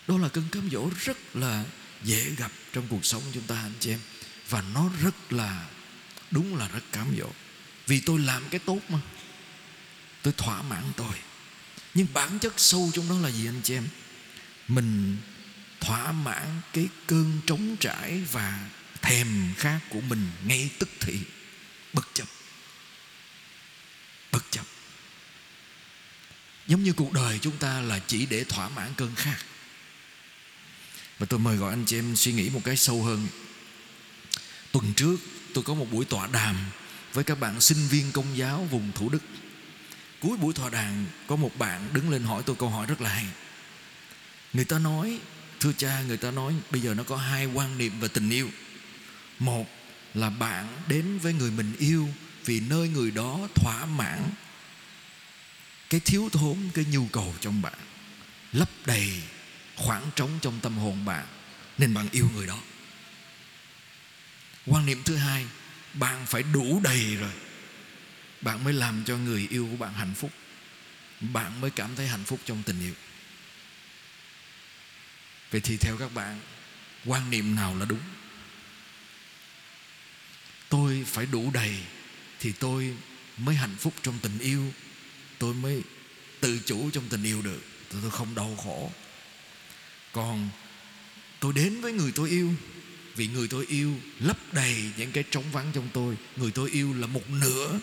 Đó 0.08 0.18
là 0.18 0.30
cơn 0.30 0.44
cám 0.52 0.70
dỗ 0.72 0.90
rất 1.00 1.36
là 1.36 1.64
dễ 2.04 2.30
gặp 2.38 2.52
trong 2.74 2.88
cuộc 2.88 3.06
sống 3.06 3.24
chúng 3.34 3.44
ta, 3.44 3.56
anh 3.56 3.74
chị 3.80 3.90
em. 3.90 4.00
Và 4.50 4.62
nó 4.74 4.90
rất 5.02 5.34
là, 5.34 5.66
đúng 6.32 6.56
là 6.56 6.68
rất 6.68 6.84
cám 6.92 7.16
dỗ. 7.20 7.30
Vì 7.88 8.00
tôi 8.00 8.20
làm 8.20 8.44
cái 8.50 8.60
tốt 8.60 8.80
mà 8.90 9.00
tôi 10.26 10.34
thỏa 10.38 10.62
mãn 10.62 10.84
tôi. 10.98 11.16
Nhưng 11.94 12.08
bản 12.14 12.40
chất 12.40 12.54
sâu 12.58 12.92
trong 12.94 13.10
đó 13.10 13.16
là 13.20 13.30
gì 13.30 13.48
anh 13.48 13.62
chị 13.64 13.74
em? 13.74 13.88
Mình 14.68 15.18
thỏa 15.80 16.12
mãn 16.12 16.62
cái 16.74 16.88
cơn 17.08 17.42
trống 17.48 17.76
trải 17.80 18.22
và 18.32 18.70
thèm 19.02 19.54
khát 19.58 19.80
của 19.90 20.02
mình 20.02 20.32
ngay 20.46 20.70
tức 20.80 20.90
thì. 21.00 21.20
Bất 21.94 22.08
chấp. 22.14 22.28
Bất 24.32 24.46
chấp. 24.52 24.66
Giống 26.68 26.84
như 26.84 26.94
cuộc 26.94 27.14
đời 27.14 27.40
chúng 27.42 27.58
ta 27.58 27.82
là 27.82 28.00
chỉ 28.00 28.26
để 28.26 28.44
thỏa 28.44 28.70
mãn 28.70 28.94
cơn 28.98 29.16
khát. 29.16 29.38
Và 31.20 31.26
tôi 31.26 31.40
mời 31.40 31.58
gọi 31.58 31.74
anh 31.74 31.86
chị 31.86 31.98
em 31.98 32.16
suy 32.16 32.34
nghĩ 32.34 32.50
một 32.50 32.62
cái 32.64 32.78
sâu 32.78 33.04
hơn. 33.04 33.28
Tuần 34.72 34.94
trước, 34.94 35.18
tôi 35.54 35.64
có 35.64 35.74
một 35.74 35.92
buổi 35.92 36.06
tọa 36.06 36.28
đàm 36.28 36.56
với 37.14 37.24
các 37.24 37.40
bạn 37.40 37.62
sinh 37.62 37.88
viên 37.88 38.12
công 38.12 38.38
giáo 38.38 38.68
vùng 38.72 38.92
thủ 38.96 39.10
đức 39.10 39.22
cuối 40.20 40.38
buổi 40.38 40.54
thọ 40.54 40.70
đàn, 40.70 41.06
có 41.28 41.36
một 41.36 41.52
bạn 41.58 41.90
đứng 41.94 42.10
lên 42.10 42.24
hỏi 42.24 42.44
tôi 42.46 42.56
câu 42.60 42.70
hỏi 42.70 42.86
rất 42.86 43.02
là 43.02 43.10
hay. 43.10 43.26
Người 44.54 44.66
ta 44.66 44.80
nói, 44.80 45.20
thưa 45.60 45.72
cha, 45.78 46.02
người 46.08 46.18
ta 46.18 46.32
nói, 46.32 46.54
bây 46.72 46.82
giờ 46.82 46.94
nó 46.94 47.04
có 47.04 47.18
hai 47.18 47.46
quan 47.46 47.78
niệm 47.78 48.00
về 48.00 48.08
tình 48.08 48.30
yêu. 48.30 48.50
Một 49.40 49.66
là 50.14 50.30
bạn 50.30 50.68
đến 50.88 51.20
với 51.20 51.34
người 51.34 51.52
mình 51.52 51.74
yêu 51.80 52.10
vì 52.46 52.60
nơi 52.60 52.90
người 52.90 53.12
đó 53.12 53.48
thỏa 53.56 53.86
mãn 53.86 54.30
cái 55.90 56.00
thiếu 56.00 56.30
thốn, 56.32 56.58
cái 56.74 56.86
nhu 56.86 57.08
cầu 57.12 57.36
trong 57.40 57.62
bạn, 57.62 57.80
lấp 58.52 58.70
đầy 58.86 59.22
khoảng 59.76 60.04
trống 60.16 60.40
trong 60.42 60.60
tâm 60.60 60.78
hồn 60.78 61.06
bạn, 61.06 61.26
nên 61.78 61.94
bạn 61.94 62.08
yêu 62.12 62.30
người 62.36 62.48
đó. 62.48 62.60
Quan 64.66 64.86
niệm 64.86 65.04
thứ 65.04 65.16
hai, 65.16 65.46
bạn 65.94 66.26
phải 66.26 66.44
đủ 66.44 66.80
đầy 66.84 67.16
rồi 67.16 67.32
bạn 68.46 68.64
mới 68.64 68.74
làm 68.74 69.04
cho 69.06 69.18
người 69.18 69.48
yêu 69.50 69.68
của 69.72 69.78
bạn 69.78 69.94
hạnh 69.94 70.14
phúc. 70.16 70.32
Bạn 71.22 71.62
mới 71.62 71.72
cảm 71.72 71.96
thấy 71.96 72.08
hạnh 72.08 72.24
phúc 72.24 72.40
trong 72.46 72.64
tình 72.64 72.80
yêu. 72.80 72.94
Vậy 75.52 75.62
thì 75.62 75.78
theo 75.78 75.98
các 75.98 76.14
bạn 76.14 76.40
quan 77.06 77.30
niệm 77.30 77.56
nào 77.56 77.78
là 77.78 77.86
đúng? 77.86 78.00
Tôi 80.70 81.04
phải 81.08 81.26
đủ 81.26 81.52
đầy 81.54 81.76
thì 82.40 82.52
tôi 82.52 82.98
mới 83.38 83.56
hạnh 83.56 83.76
phúc 83.80 83.94
trong 84.02 84.20
tình 84.22 84.40
yêu. 84.40 84.74
Tôi 85.40 85.54
mới 85.54 85.82
tự 86.40 86.60
chủ 86.66 86.90
trong 86.94 87.10
tình 87.10 87.24
yêu 87.24 87.42
được. 87.42 87.62
Tôi, 87.90 88.12
không 88.12 88.36
đau 88.36 88.56
khổ. 88.64 88.92
Còn 90.12 90.50
tôi 91.40 91.54
đến 91.54 91.82
với 91.82 91.94
người 91.94 92.12
tôi 92.16 92.30
yêu 92.30 92.54
vì 93.16 93.28
người 93.28 93.48
tôi 93.48 93.66
yêu 93.66 94.00
lấp 94.20 94.54
đầy 94.54 94.92
những 94.98 95.12
cái 95.12 95.24
trống 95.32 95.52
vắng 95.52 95.72
trong 95.74 95.90
tôi. 95.94 96.18
Người 96.36 96.52
tôi 96.52 96.70
yêu 96.70 96.94
là 96.94 97.08
một 97.08 97.30
nửa 97.30 97.80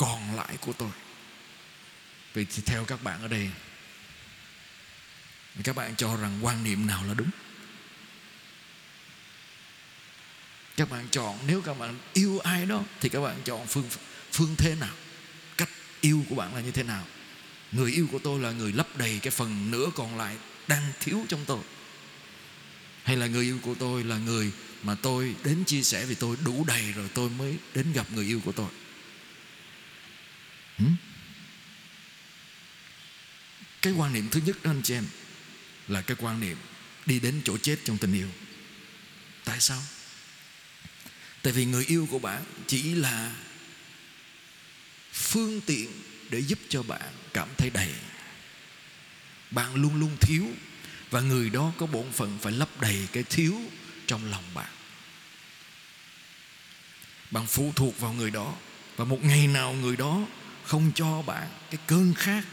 còn 0.00 0.36
lại 0.36 0.56
của 0.60 0.72
tôi. 0.72 0.90
Vậy 2.34 2.46
thì 2.54 2.62
theo 2.66 2.84
các 2.84 3.02
bạn 3.02 3.22
ở 3.22 3.28
đây, 3.28 3.50
các 5.64 5.76
bạn 5.76 5.96
cho 5.96 6.16
rằng 6.16 6.38
quan 6.42 6.64
niệm 6.64 6.86
nào 6.86 7.04
là 7.04 7.14
đúng? 7.14 7.30
Các 10.76 10.90
bạn 10.90 11.08
chọn, 11.10 11.38
nếu 11.46 11.62
các 11.62 11.78
bạn 11.78 11.98
yêu 12.12 12.38
ai 12.38 12.66
đó, 12.66 12.82
thì 13.00 13.08
các 13.08 13.20
bạn 13.20 13.36
chọn 13.44 13.66
phương 13.66 13.88
phương 14.32 14.54
thế 14.58 14.74
nào? 14.74 14.94
Cách 15.56 15.70
yêu 16.00 16.24
của 16.28 16.34
bạn 16.34 16.54
là 16.54 16.60
như 16.60 16.70
thế 16.70 16.82
nào? 16.82 17.06
Người 17.72 17.92
yêu 17.92 18.08
của 18.12 18.18
tôi 18.18 18.40
là 18.40 18.50
người 18.50 18.72
lấp 18.72 18.96
đầy 18.96 19.18
cái 19.22 19.30
phần 19.30 19.70
nửa 19.70 19.86
còn 19.94 20.18
lại 20.18 20.36
đang 20.68 20.92
thiếu 21.00 21.24
trong 21.28 21.44
tôi. 21.46 21.60
Hay 23.02 23.16
là 23.16 23.26
người 23.26 23.44
yêu 23.44 23.58
của 23.62 23.74
tôi 23.74 24.04
là 24.04 24.16
người 24.18 24.52
mà 24.82 24.94
tôi 24.94 25.34
đến 25.44 25.64
chia 25.64 25.82
sẻ 25.82 26.04
vì 26.06 26.14
tôi 26.14 26.36
đủ 26.44 26.64
đầy 26.64 26.92
rồi 26.92 27.08
tôi 27.14 27.30
mới 27.30 27.56
đến 27.74 27.92
gặp 27.92 28.06
người 28.12 28.24
yêu 28.24 28.40
của 28.44 28.52
tôi? 28.52 28.68
Hmm? 30.80 30.96
cái 33.82 33.92
quan 33.92 34.12
niệm 34.12 34.28
thứ 34.30 34.40
nhất 34.46 34.56
đó, 34.62 34.70
anh 34.70 34.82
chị 34.82 34.94
em, 34.94 35.06
là 35.88 36.02
cái 36.02 36.16
quan 36.20 36.40
niệm 36.40 36.56
đi 37.06 37.20
đến 37.20 37.40
chỗ 37.44 37.58
chết 37.58 37.78
trong 37.84 37.98
tình 37.98 38.12
yêu. 38.12 38.28
Tại 39.44 39.60
sao? 39.60 39.82
Tại 41.42 41.52
vì 41.52 41.64
người 41.64 41.84
yêu 41.84 42.08
của 42.10 42.18
bạn 42.18 42.44
chỉ 42.66 42.94
là 42.94 43.36
phương 45.12 45.60
tiện 45.60 45.90
để 46.30 46.38
giúp 46.38 46.58
cho 46.68 46.82
bạn 46.82 47.14
cảm 47.32 47.48
thấy 47.58 47.70
đầy. 47.70 47.94
Bạn 49.50 49.74
luôn 49.74 50.00
luôn 50.00 50.16
thiếu 50.20 50.46
và 51.10 51.20
người 51.20 51.50
đó 51.50 51.72
có 51.78 51.86
bổn 51.86 52.12
phận 52.12 52.38
phải 52.42 52.52
lấp 52.52 52.80
đầy 52.80 53.08
cái 53.12 53.22
thiếu 53.22 53.60
trong 54.06 54.30
lòng 54.30 54.44
bạn 54.54 54.70
bạn 57.30 57.46
phụ 57.46 57.72
thuộc 57.76 58.00
vào 58.00 58.12
người 58.12 58.30
đó 58.30 58.54
và 58.96 59.04
một 59.04 59.24
ngày 59.24 59.46
nào 59.46 59.72
người 59.72 59.96
đó 59.96 60.26
không 60.64 60.92
cho 60.94 61.22
bạn, 61.22 61.48
cái 61.70 61.80
cơn 61.86 62.14
khát 62.14 62.44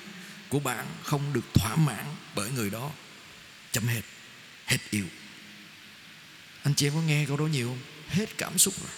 của 0.49 0.59
bạn 0.59 0.85
không 1.03 1.33
được 1.33 1.53
thỏa 1.53 1.75
mãn 1.75 2.05
bởi 2.35 2.51
người 2.51 2.69
đó. 2.69 2.91
Chấm 3.71 3.87
hết 3.87 4.01
hết 4.65 4.77
yêu. 4.89 5.05
Anh 6.63 6.73
chị 6.73 6.87
em 6.87 6.93
có 6.93 7.01
nghe 7.01 7.25
câu 7.25 7.37
đó 7.37 7.45
nhiều 7.45 7.67
không? 7.67 7.79
Hết 8.09 8.37
cảm 8.37 8.57
xúc 8.57 8.73
rồi. 8.81 8.91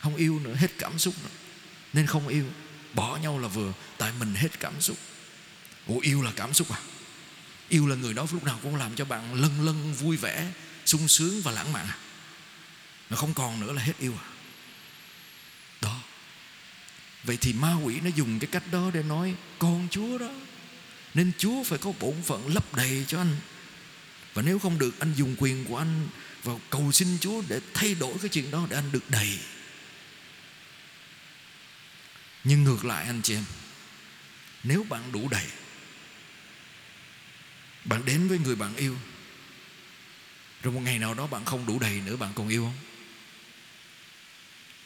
Không 0.00 0.16
yêu 0.16 0.38
nữa, 0.38 0.54
hết 0.54 0.70
cảm 0.78 0.98
xúc 0.98 1.14
rồi. 1.22 1.32
Nên 1.92 2.06
không 2.06 2.28
yêu, 2.28 2.44
bỏ 2.94 3.16
nhau 3.16 3.38
là 3.38 3.48
vừa, 3.48 3.72
tại 3.98 4.12
mình 4.18 4.34
hết 4.34 4.60
cảm 4.60 4.80
xúc. 4.80 4.98
Ủa, 5.86 5.98
yêu 5.98 6.22
là 6.22 6.32
cảm 6.36 6.54
xúc 6.54 6.70
à? 6.70 6.78
Yêu 7.68 7.86
là 7.86 7.96
người 7.96 8.14
đó 8.14 8.26
lúc 8.32 8.44
nào 8.44 8.58
cũng 8.62 8.76
làm 8.76 8.94
cho 8.94 9.04
bạn 9.04 9.34
lân 9.34 9.66
lân 9.66 9.94
vui 9.94 10.16
vẻ, 10.16 10.52
sung 10.86 11.08
sướng 11.08 11.42
và 11.42 11.52
lãng 11.52 11.72
mạn 11.72 11.86
à? 11.86 11.98
Nó 13.10 13.16
không 13.16 13.34
còn 13.34 13.60
nữa 13.60 13.72
là 13.72 13.82
hết 13.82 13.98
yêu 13.98 14.14
à? 14.20 14.26
Vậy 17.24 17.36
thì 17.40 17.52
ma 17.52 17.74
quỷ 17.74 18.00
nó 18.00 18.10
dùng 18.14 18.38
cái 18.38 18.48
cách 18.52 18.62
đó 18.72 18.90
để 18.94 19.02
nói, 19.02 19.34
con 19.58 19.88
chúa 19.90 20.18
đó, 20.18 20.30
nên 21.14 21.32
chúa 21.38 21.64
phải 21.64 21.78
có 21.78 21.92
bổn 22.00 22.22
phận 22.22 22.54
lấp 22.54 22.74
đầy 22.74 23.04
cho 23.08 23.18
anh. 23.18 23.36
Và 24.34 24.42
nếu 24.42 24.58
không 24.58 24.78
được, 24.78 25.00
anh 25.00 25.12
dùng 25.16 25.36
quyền 25.38 25.64
của 25.64 25.76
anh 25.76 26.08
vào 26.42 26.60
cầu 26.70 26.92
xin 26.92 27.18
chúa 27.20 27.42
để 27.48 27.60
thay 27.74 27.94
đổi 27.94 28.14
cái 28.20 28.28
chuyện 28.28 28.50
đó 28.50 28.66
để 28.70 28.76
anh 28.76 28.92
được 28.92 29.10
đầy. 29.10 29.38
Nhưng 32.44 32.64
ngược 32.64 32.84
lại 32.84 33.06
anh 33.06 33.22
chị 33.22 33.34
em, 33.34 33.44
nếu 34.64 34.86
bạn 34.88 35.12
đủ 35.12 35.28
đầy, 35.28 35.46
bạn 37.84 38.04
đến 38.04 38.28
với 38.28 38.38
người 38.38 38.56
bạn 38.56 38.76
yêu, 38.76 38.96
rồi 40.62 40.74
một 40.74 40.80
ngày 40.80 40.98
nào 40.98 41.14
đó 41.14 41.26
bạn 41.26 41.44
không 41.44 41.66
đủ 41.66 41.78
đầy 41.78 42.00
nữa, 42.00 42.16
bạn 42.16 42.32
còn 42.34 42.48
yêu 42.48 42.64
không? 42.64 42.91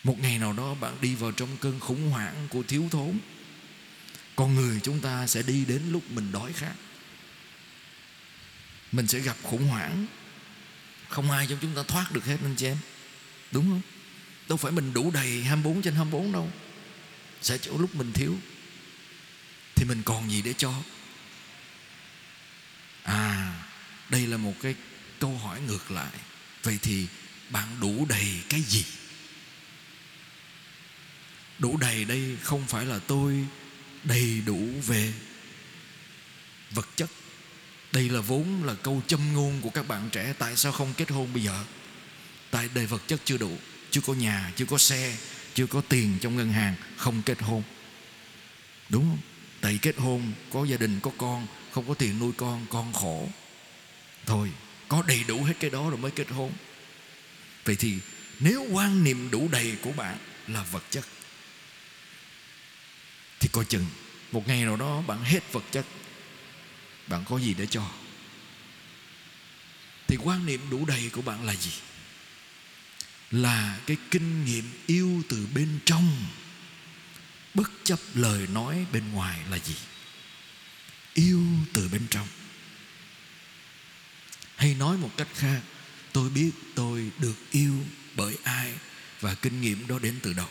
Một 0.06 0.18
ngày 0.20 0.38
nào 0.38 0.52
đó 0.52 0.74
bạn 0.74 0.96
đi 1.00 1.14
vào 1.14 1.32
trong 1.32 1.56
cơn 1.56 1.80
khủng 1.80 2.10
hoảng 2.10 2.48
của 2.50 2.62
thiếu 2.62 2.88
thốn, 2.90 3.18
con 4.36 4.54
người 4.54 4.80
chúng 4.82 5.00
ta 5.00 5.26
sẽ 5.26 5.42
đi 5.42 5.64
đến 5.64 5.82
lúc 5.90 6.10
mình 6.10 6.32
đói 6.32 6.52
khát. 6.52 6.74
Mình 8.92 9.06
sẽ 9.06 9.18
gặp 9.18 9.36
khủng 9.42 9.66
hoảng. 9.68 10.06
Không 11.08 11.30
ai 11.30 11.46
trong 11.46 11.58
chúng 11.62 11.74
ta 11.74 11.82
thoát 11.82 12.12
được 12.12 12.24
hết 12.24 12.36
anh 12.42 12.54
chị 12.56 12.66
em. 12.66 12.76
Đúng 13.52 13.70
không? 13.70 13.80
Đâu 14.48 14.58
phải 14.58 14.72
mình 14.72 14.92
đủ 14.92 15.10
đầy 15.10 15.42
24 15.42 15.82
trên 15.82 15.94
24 15.94 16.32
đâu. 16.32 16.50
Sẽ 17.42 17.58
chỗ 17.58 17.78
lúc 17.78 17.94
mình 17.94 18.12
thiếu. 18.12 18.36
Thì 19.74 19.84
mình 19.84 20.02
còn 20.02 20.30
gì 20.30 20.42
để 20.42 20.52
cho? 20.52 20.72
À 23.02 23.52
đây 24.10 24.26
là 24.26 24.36
một 24.36 24.54
cái 24.62 24.74
câu 25.18 25.38
hỏi 25.38 25.60
ngược 25.60 25.90
lại. 25.90 26.12
Vậy 26.62 26.78
thì 26.82 27.06
bạn 27.50 27.80
đủ 27.80 28.06
đầy 28.08 28.42
cái 28.48 28.60
gì? 28.60 28.84
Đủ 31.58 31.76
đầy 31.76 32.04
đây 32.04 32.36
không 32.42 32.66
phải 32.66 32.86
là 32.86 32.98
tôi, 32.98 33.46
đầy 34.04 34.42
đủ 34.46 34.68
về 34.86 35.12
vật 36.70 36.88
chất. 36.96 37.10
Đây 37.92 38.08
là 38.08 38.20
vốn 38.20 38.64
là 38.64 38.74
câu 38.74 39.02
châm 39.06 39.32
ngôn 39.32 39.60
của 39.60 39.70
các 39.70 39.88
bạn 39.88 40.08
trẻ, 40.12 40.34
tại 40.38 40.56
sao 40.56 40.72
không 40.72 40.94
kết 40.96 41.10
hôn 41.10 41.32
bây 41.34 41.42
giờ? 41.42 41.64
Tại 42.50 42.68
đầy 42.74 42.86
vật 42.86 43.02
chất 43.06 43.20
chưa 43.24 43.38
đủ, 43.38 43.58
chưa 43.90 44.00
có 44.00 44.14
nhà, 44.14 44.52
chưa 44.56 44.64
có 44.64 44.78
xe, 44.78 45.16
chưa 45.54 45.66
có 45.66 45.80
tiền 45.88 46.18
trong 46.20 46.36
ngân 46.36 46.52
hàng, 46.52 46.74
không 46.96 47.22
kết 47.22 47.42
hôn. 47.42 47.62
Đúng 48.88 49.04
không? 49.08 49.18
Tại 49.60 49.78
kết 49.82 49.98
hôn, 49.98 50.32
có 50.52 50.64
gia 50.64 50.76
đình, 50.76 51.00
có 51.02 51.10
con, 51.18 51.46
không 51.70 51.88
có 51.88 51.94
tiền 51.94 52.18
nuôi 52.18 52.32
con 52.36 52.66
con 52.70 52.92
khổ. 52.92 53.28
Thôi, 54.26 54.50
có 54.88 55.02
đầy 55.06 55.24
đủ 55.24 55.44
hết 55.44 55.54
cái 55.60 55.70
đó 55.70 55.90
rồi 55.90 55.98
mới 55.98 56.10
kết 56.10 56.28
hôn. 56.28 56.52
Vậy 57.64 57.76
thì 57.76 57.94
nếu 58.40 58.66
quan 58.72 59.04
niệm 59.04 59.30
đủ 59.30 59.48
đầy 59.52 59.76
của 59.82 59.92
bạn 59.92 60.18
là 60.46 60.62
vật 60.62 60.84
chất 60.90 61.04
thì 63.46 63.50
coi 63.52 63.64
chừng 63.64 63.86
một 64.32 64.48
ngày 64.48 64.64
nào 64.64 64.76
đó 64.76 65.00
bạn 65.06 65.24
hết 65.24 65.52
vật 65.52 65.64
chất. 65.70 65.86
Bạn 67.06 67.24
có 67.24 67.38
gì 67.38 67.54
để 67.54 67.66
cho? 67.66 67.90
Thì 70.08 70.16
quan 70.16 70.46
niệm 70.46 70.60
đủ 70.70 70.84
đầy 70.84 71.10
của 71.12 71.22
bạn 71.22 71.44
là 71.44 71.54
gì? 71.54 71.70
Là 73.30 73.78
cái 73.86 73.96
kinh 74.10 74.44
nghiệm 74.44 74.64
yêu 74.86 75.22
từ 75.28 75.46
bên 75.54 75.78
trong. 75.84 76.26
Bất 77.54 77.70
chấp 77.84 77.98
lời 78.14 78.46
nói 78.46 78.86
bên 78.92 79.12
ngoài 79.12 79.38
là 79.50 79.58
gì? 79.58 79.76
Yêu 81.14 81.42
từ 81.72 81.88
bên 81.88 82.06
trong. 82.10 82.28
Hay 84.56 84.74
nói 84.74 84.96
một 84.96 85.10
cách 85.16 85.28
khác, 85.34 85.60
tôi 86.12 86.30
biết 86.30 86.50
tôi 86.74 87.10
được 87.18 87.36
yêu 87.50 87.74
bởi 88.14 88.36
ai 88.42 88.72
và 89.20 89.34
kinh 89.34 89.60
nghiệm 89.60 89.86
đó 89.86 89.98
đến 89.98 90.18
từ 90.22 90.32
đâu? 90.32 90.48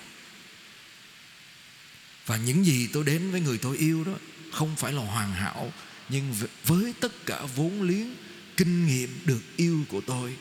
Và 2.25 2.38
những 2.38 2.65
gì 2.65 2.88
tôi 2.88 3.03
đến 3.03 3.32
với 3.32 3.41
người 3.41 3.58
tôi 3.58 3.77
yêu 3.77 4.03
đó 4.03 4.13
không 4.51 4.75
phải 4.75 4.94
là 4.94 5.01
hoàn 5.01 5.34
hảo, 5.34 5.74
nhưng 6.10 6.36
với 6.65 6.94
tất 7.00 7.25
cả 7.25 7.41
vốn 7.55 7.82
liếng, 7.82 8.15
kinh 8.58 8.88
nghiệm 8.88 9.20
được 9.25 9.41
yêu 9.58 9.84
của 9.89 10.01
tôi 10.01 10.36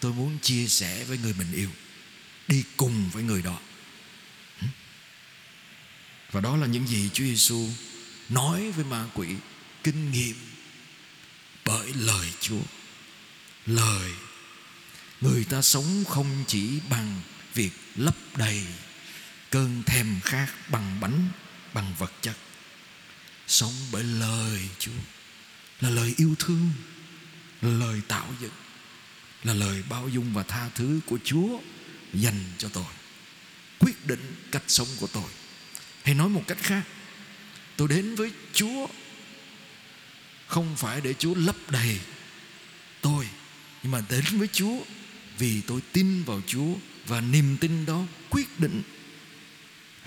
tôi 0.00 0.12
muốn 0.12 0.38
chia 0.38 0.66
sẻ 0.66 1.04
với 1.04 1.18
người 1.18 1.34
mình 1.38 1.52
yêu, 1.52 1.70
đi 2.48 2.64
cùng 2.76 3.10
với 3.12 3.22
người 3.22 3.42
đó. 3.42 3.60
Và 6.30 6.40
đó 6.40 6.56
là 6.56 6.66
những 6.66 6.86
gì 6.86 7.10
Chúa 7.12 7.24
Giêsu 7.24 7.68
nói 8.28 8.70
với 8.70 8.84
ma 8.84 9.06
quỷ, 9.14 9.28
kinh 9.84 10.12
nghiệm 10.12 10.36
bởi 11.64 11.92
lời 11.94 12.28
Chúa. 12.40 12.62
Lời, 13.66 14.10
người 15.20 15.44
ta 15.44 15.62
sống 15.62 16.04
không 16.08 16.44
chỉ 16.46 16.80
bằng 16.90 17.20
việc 17.54 17.70
lấp 17.96 18.16
đầy 18.36 18.62
cơn 19.50 19.82
thèm 19.86 20.20
khát 20.24 20.70
bằng 20.70 21.00
bánh, 21.00 21.28
bằng 21.74 21.94
vật 21.98 22.12
chất. 22.20 22.36
Sống 23.46 23.72
bởi 23.92 24.04
lời 24.04 24.68
Chúa, 24.78 25.00
là 25.80 25.90
lời 25.90 26.14
yêu 26.16 26.34
thương, 26.38 26.70
là 27.62 27.70
lời 27.70 28.00
tạo 28.08 28.34
dựng, 28.40 28.52
là 29.44 29.54
lời 29.54 29.82
bao 29.88 30.08
dung 30.08 30.32
và 30.32 30.42
tha 30.42 30.68
thứ 30.74 31.00
của 31.06 31.18
Chúa 31.24 31.58
dành 32.14 32.40
cho 32.58 32.68
tôi. 32.68 32.84
Quyết 33.78 34.06
định 34.06 34.34
cách 34.50 34.62
sống 34.66 34.88
của 35.00 35.06
tôi. 35.06 35.30
Hay 36.04 36.14
nói 36.14 36.28
một 36.28 36.44
cách 36.46 36.58
khác, 36.60 36.82
tôi 37.76 37.88
đến 37.88 38.14
với 38.14 38.32
Chúa 38.52 38.86
không 40.46 40.76
phải 40.76 41.00
để 41.00 41.14
Chúa 41.14 41.34
lấp 41.34 41.56
đầy 41.70 42.00
tôi, 43.00 43.28
nhưng 43.82 43.92
mà 43.92 44.02
đến 44.08 44.24
với 44.32 44.48
Chúa 44.52 44.76
vì 45.38 45.60
tôi 45.60 45.80
tin 45.92 46.22
vào 46.22 46.40
Chúa 46.46 46.74
và 47.06 47.20
niềm 47.20 47.56
tin 47.60 47.86
đó 47.86 48.02
quyết 48.30 48.60
định 48.60 48.82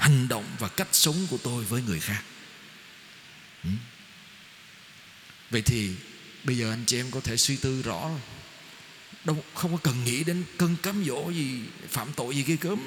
hành 0.03 0.27
động 0.27 0.45
và 0.59 0.67
cách 0.67 0.87
sống 0.91 1.27
của 1.29 1.37
tôi 1.37 1.63
với 1.63 1.81
người 1.81 1.99
khác. 1.99 2.23
Ừ. 3.63 3.69
Vậy 5.49 5.61
thì 5.61 5.91
bây 6.43 6.57
giờ 6.57 6.71
anh 6.71 6.83
chị 6.85 6.97
em 6.97 7.11
có 7.11 7.19
thể 7.19 7.37
suy 7.37 7.55
tư 7.55 7.81
rõ 7.81 8.09
đâu, 9.25 9.43
không 9.53 9.71
có 9.71 9.77
cần 9.77 10.03
nghĩ 10.03 10.23
đến 10.23 10.43
cơn 10.57 10.75
cám 10.83 11.03
dỗ 11.05 11.29
gì, 11.29 11.59
phạm 11.89 12.13
tội 12.13 12.35
gì 12.35 12.43
ghê 12.43 12.57
gớm. 12.61 12.79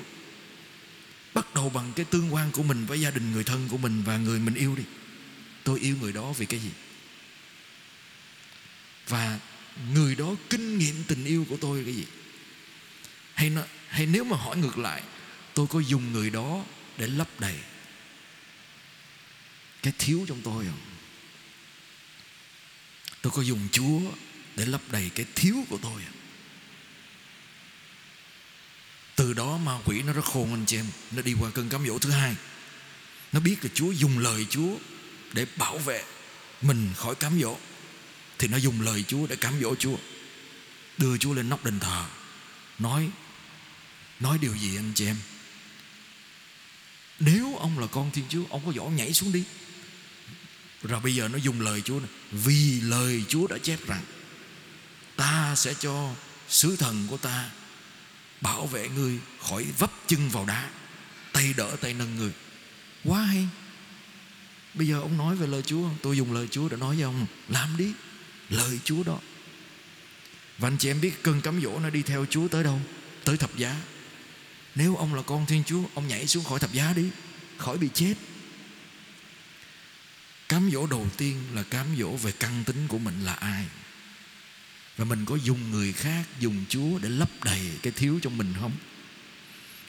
Bắt 1.34 1.54
đầu 1.54 1.70
bằng 1.70 1.92
cái 1.96 2.04
tương 2.04 2.34
quan 2.34 2.50
của 2.50 2.62
mình 2.62 2.86
với 2.86 3.00
gia 3.00 3.10
đình, 3.10 3.32
người 3.32 3.44
thân 3.44 3.68
của 3.68 3.78
mình 3.78 4.02
và 4.02 4.16
người 4.16 4.38
mình 4.38 4.54
yêu 4.54 4.76
đi. 4.76 4.84
Tôi 5.64 5.80
yêu 5.80 5.96
người 6.00 6.12
đó 6.12 6.32
vì 6.32 6.46
cái 6.46 6.60
gì? 6.60 6.70
Và 9.08 9.38
người 9.92 10.14
đó 10.14 10.34
kinh 10.50 10.78
nghiệm 10.78 11.04
tình 11.04 11.24
yêu 11.24 11.46
của 11.48 11.56
tôi 11.60 11.84
cái 11.84 11.94
gì? 11.94 12.04
Hay 13.34 13.50
nó, 13.50 13.62
hay 13.88 14.06
nếu 14.06 14.24
mà 14.24 14.36
hỏi 14.36 14.56
ngược 14.56 14.78
lại, 14.78 15.02
tôi 15.54 15.66
có 15.66 15.80
dùng 15.80 16.12
người 16.12 16.30
đó 16.30 16.64
để 16.98 17.06
lấp 17.06 17.28
đầy 17.38 17.58
cái 19.82 19.92
thiếu 19.98 20.24
trong 20.28 20.40
tôi 20.42 20.64
không? 20.64 20.80
Tôi 23.22 23.32
có 23.36 23.42
dùng 23.42 23.68
chúa 23.72 24.00
để 24.56 24.66
lấp 24.66 24.80
đầy 24.90 25.10
cái 25.14 25.26
thiếu 25.34 25.56
của 25.68 25.78
tôi 25.82 26.02
không? 26.04 26.16
Từ 29.16 29.32
đó 29.32 29.56
ma 29.56 29.78
quỷ 29.84 30.02
nó 30.02 30.12
rất 30.12 30.24
khôn 30.24 30.50
anh 30.50 30.64
chị 30.66 30.76
em. 30.76 30.86
Nó 31.10 31.22
đi 31.22 31.34
qua 31.40 31.50
cơn 31.50 31.68
cám 31.68 31.86
dỗ 31.86 31.98
thứ 31.98 32.10
hai. 32.10 32.36
Nó 33.32 33.40
biết 33.40 33.56
là 33.64 33.70
chúa 33.74 33.90
dùng 33.90 34.18
lời 34.18 34.46
chúa 34.50 34.76
để 35.32 35.46
bảo 35.56 35.78
vệ 35.78 36.04
mình 36.62 36.90
khỏi 36.96 37.14
cám 37.14 37.40
dỗ. 37.40 37.58
Thì 38.38 38.48
nó 38.48 38.56
dùng 38.56 38.80
lời 38.80 39.04
chúa 39.08 39.26
để 39.26 39.36
cám 39.36 39.60
dỗ 39.60 39.74
chúa. 39.74 39.96
Đưa 40.98 41.18
chúa 41.18 41.34
lên 41.34 41.48
nóc 41.48 41.64
đền 41.64 41.80
thờ. 41.80 42.06
Nói 42.78 43.10
nói 44.20 44.38
điều 44.38 44.56
gì 44.56 44.76
anh 44.76 44.92
chị 44.94 45.06
em? 45.06 45.16
Nếu 47.20 47.56
ông 47.56 47.78
là 47.78 47.86
con 47.86 48.10
thiên 48.10 48.24
chúa, 48.28 48.42
ông 48.50 48.62
có 48.66 48.72
giỏi 48.72 48.90
nhảy 48.90 49.12
xuống 49.12 49.32
đi. 49.32 49.44
Rồi 50.82 51.00
bây 51.00 51.14
giờ 51.14 51.28
nó 51.28 51.38
dùng 51.38 51.60
lời 51.60 51.82
chúa 51.84 52.00
này 52.00 52.10
vì 52.32 52.80
lời 52.80 53.24
chúa 53.28 53.46
đã 53.46 53.58
chép 53.58 53.86
rằng, 53.86 54.02
ta 55.16 55.54
sẽ 55.56 55.74
cho 55.74 56.14
sứ 56.48 56.76
thần 56.76 57.06
của 57.10 57.16
ta 57.16 57.50
bảo 58.40 58.66
vệ 58.66 58.88
ngươi 58.88 59.18
khỏi 59.42 59.66
vấp 59.78 59.92
chân 60.06 60.28
vào 60.28 60.44
đá, 60.44 60.70
tay 61.32 61.54
đỡ 61.56 61.76
tay 61.80 61.94
nâng 61.94 62.16
người 62.16 62.32
quá 63.04 63.22
hay. 63.22 63.48
Bây 64.74 64.86
giờ 64.86 65.00
ông 65.00 65.16
nói 65.16 65.36
về 65.36 65.46
lời 65.46 65.62
chúa 65.62 65.88
tôi 66.02 66.16
dùng 66.16 66.32
lời 66.32 66.48
chúa 66.50 66.68
để 66.68 66.76
nói 66.76 66.96
với 66.96 67.04
ông. 67.04 67.26
Làm 67.48 67.76
đi. 67.76 67.92
Lời 68.50 68.80
chúa 68.84 69.02
đó. 69.02 69.18
Và 70.58 70.68
anh 70.68 70.76
chị 70.78 70.90
em 70.90 71.00
biết 71.00 71.22
cơn 71.22 71.40
cám 71.40 71.60
dỗ 71.62 71.78
nó 71.78 71.90
đi 71.90 72.02
theo 72.02 72.26
chúa 72.30 72.48
tới 72.48 72.64
đâu? 72.64 72.80
Tới 73.24 73.36
thập 73.36 73.56
giá 73.56 73.76
nếu 74.76 74.96
ông 74.96 75.14
là 75.14 75.22
con 75.22 75.46
thiên 75.46 75.64
chúa, 75.64 75.82
ông 75.94 76.08
nhảy 76.08 76.26
xuống 76.26 76.44
khỏi 76.44 76.58
thập 76.58 76.72
giá 76.72 76.92
đi, 76.96 77.10
khỏi 77.56 77.78
bị 77.78 77.88
chết. 77.94 78.14
Cám 80.48 80.70
dỗ 80.72 80.86
đầu 80.86 81.06
tiên 81.16 81.42
là 81.54 81.62
cám 81.62 81.86
dỗ 81.98 82.16
về 82.16 82.32
căn 82.32 82.64
tính 82.64 82.88
của 82.88 82.98
mình 82.98 83.24
là 83.24 83.34
ai. 83.34 83.66
Và 84.96 85.04
mình 85.04 85.24
có 85.24 85.36
dùng 85.36 85.70
người 85.70 85.92
khác, 85.92 86.24
dùng 86.40 86.64
chúa 86.68 86.98
để 86.98 87.08
lấp 87.08 87.30
đầy 87.44 87.70
cái 87.82 87.92
thiếu 87.92 88.18
trong 88.22 88.38
mình 88.38 88.54
không? 88.60 88.72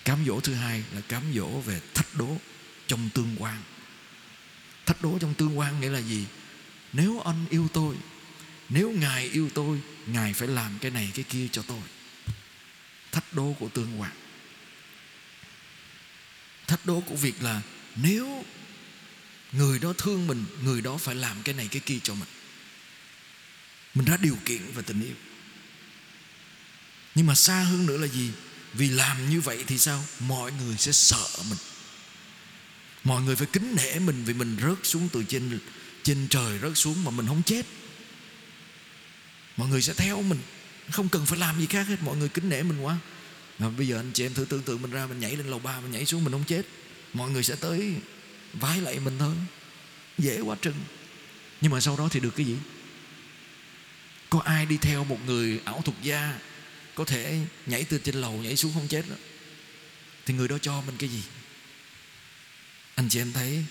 Cám 0.06 0.26
dỗ 0.26 0.40
thứ 0.40 0.54
hai 0.54 0.84
là 0.94 1.02
cám 1.02 1.24
dỗ 1.36 1.48
về 1.48 1.82
thách 1.94 2.16
đố 2.16 2.38
trong 2.88 3.10
tương 3.14 3.36
quan. 3.40 3.58
Thách 4.86 5.02
đố 5.02 5.18
trong 5.20 5.34
tương 5.34 5.60
quan 5.60 5.82
nghĩa 5.82 5.90
là 5.90 6.00
gì? 6.00 6.26
Nếu 6.94 7.20
anh 7.20 7.46
yêu 7.50 7.68
tôi, 7.74 7.96
nếu 8.70 8.92
ngài 8.92 9.30
yêu 9.30 9.50
tôi, 9.54 9.82
ngài 10.06 10.34
phải 10.34 10.48
làm 10.48 10.78
cái 10.82 10.92
này, 10.92 11.12
cái 11.14 11.26
kia 11.30 11.48
cho 11.52 11.62
tôi. 11.62 11.82
Thách 13.12 13.34
đố 13.34 13.56
của 13.60 13.70
tương 13.70 14.02
quan 14.02 14.12
thách 16.68 16.86
đố 16.86 17.00
của 17.00 17.16
việc 17.16 17.44
là 17.44 17.62
nếu 17.96 18.46
người 19.52 19.80
đó 19.80 19.94
thương 19.98 20.28
mình, 20.28 20.46
người 20.64 20.82
đó 20.82 20.98
phải 20.98 21.16
làm 21.16 21.44
cái 21.44 21.56
này 21.56 21.68
cái 21.72 21.82
kia 21.86 22.00
cho 22.04 22.14
mình. 22.14 22.30
Mình 23.94 24.06
ra 24.06 24.18
điều 24.18 24.38
kiện 24.46 24.72
về 24.74 24.82
tình 24.82 25.02
yêu. 25.02 25.16
Nhưng 27.16 27.26
mà 27.26 27.36
xa 27.36 27.60
hơn 27.64 27.86
nữa 27.86 27.98
là 27.98 28.08
gì? 28.08 28.32
Vì 28.74 28.90
làm 28.90 29.30
như 29.30 29.42
vậy 29.42 29.64
thì 29.68 29.78
sao? 29.78 30.06
Mọi 30.20 30.52
người 30.52 30.78
sẽ 30.78 30.92
sợ 30.92 31.28
mình. 31.50 31.60
Mọi 33.04 33.22
người 33.22 33.36
phải 33.36 33.48
kính 33.54 33.76
nể 33.76 34.00
mình 34.00 34.24
vì 34.26 34.34
mình 34.34 34.58
rớt 34.62 34.78
xuống 34.84 35.10
từ 35.14 35.24
trên 35.24 35.60
trên 36.04 36.28
trời 36.30 36.60
rớt 36.60 36.72
xuống 36.76 37.04
mà 37.04 37.12
mình 37.12 37.28
không 37.28 37.44
chết. 37.44 37.66
Mọi 39.58 39.68
người 39.68 39.82
sẽ 39.82 39.94
theo 39.94 40.22
mình. 40.22 40.40
Không 40.92 41.10
cần 41.10 41.26
phải 41.26 41.40
làm 41.40 41.60
gì 41.60 41.66
khác 41.66 41.88
hết. 41.88 41.96
Mọi 42.02 42.18
người 42.18 42.30
kính 42.30 42.50
nể 42.50 42.64
mình 42.64 42.80
quá 42.80 42.98
mà 43.60 43.70
bây 43.70 43.88
giờ 43.88 44.00
anh 44.00 44.12
chị 44.14 44.26
em 44.26 44.34
thử 44.34 44.46
tưởng 44.46 44.62
tượng 44.62 44.82
mình 44.82 44.92
ra 44.92 45.08
mình 45.08 45.20
nhảy 45.20 45.36
lên 45.36 45.48
lầu 45.48 45.60
ba 45.60 45.80
mình 45.80 45.92
nhảy 45.92 46.06
xuống 46.06 46.24
mình 46.24 46.34
không 46.34 46.44
chết. 46.44 46.66
Mọi 47.14 47.30
người 47.30 47.44
sẽ 47.44 47.56
tới 47.56 47.96
vái 48.54 48.82
lại 48.82 49.00
mình 49.00 49.20
thôi 49.20 49.36
dễ 50.18 50.40
quá 50.40 50.56
trừng 50.62 50.76
nhưng 51.62 51.72
mà 51.72 51.80
sau 51.80 51.98
đó 51.98 52.08
thì 52.12 52.20
được 52.20 52.36
cái 52.36 52.46
gì? 52.46 52.56
Có 54.30 54.40
ai 54.40 54.66
đi 54.66 54.78
theo 54.78 55.04
một 55.04 55.18
người 55.26 55.60
ảo 55.66 55.82
thuật 55.86 55.98
gia 56.02 56.40
có 56.96 57.06
thể 57.06 57.40
nhảy 57.66 57.84
từ 57.84 58.00
trên 58.04 58.16
lầu 58.16 58.34
nhảy 58.34 58.56
xuống 58.56 58.74
không 58.74 58.88
chết 58.88 59.10
đó? 59.10 59.16
Thì 60.26 60.34
người 60.34 60.48
đó 60.48 60.58
cho 60.62 60.82
mình 60.82 60.96
cái 60.98 61.10
gì? 61.10 61.24
Anh 62.96 63.10
chị 63.10 63.22
em 63.22 63.34
thấy 63.34 63.66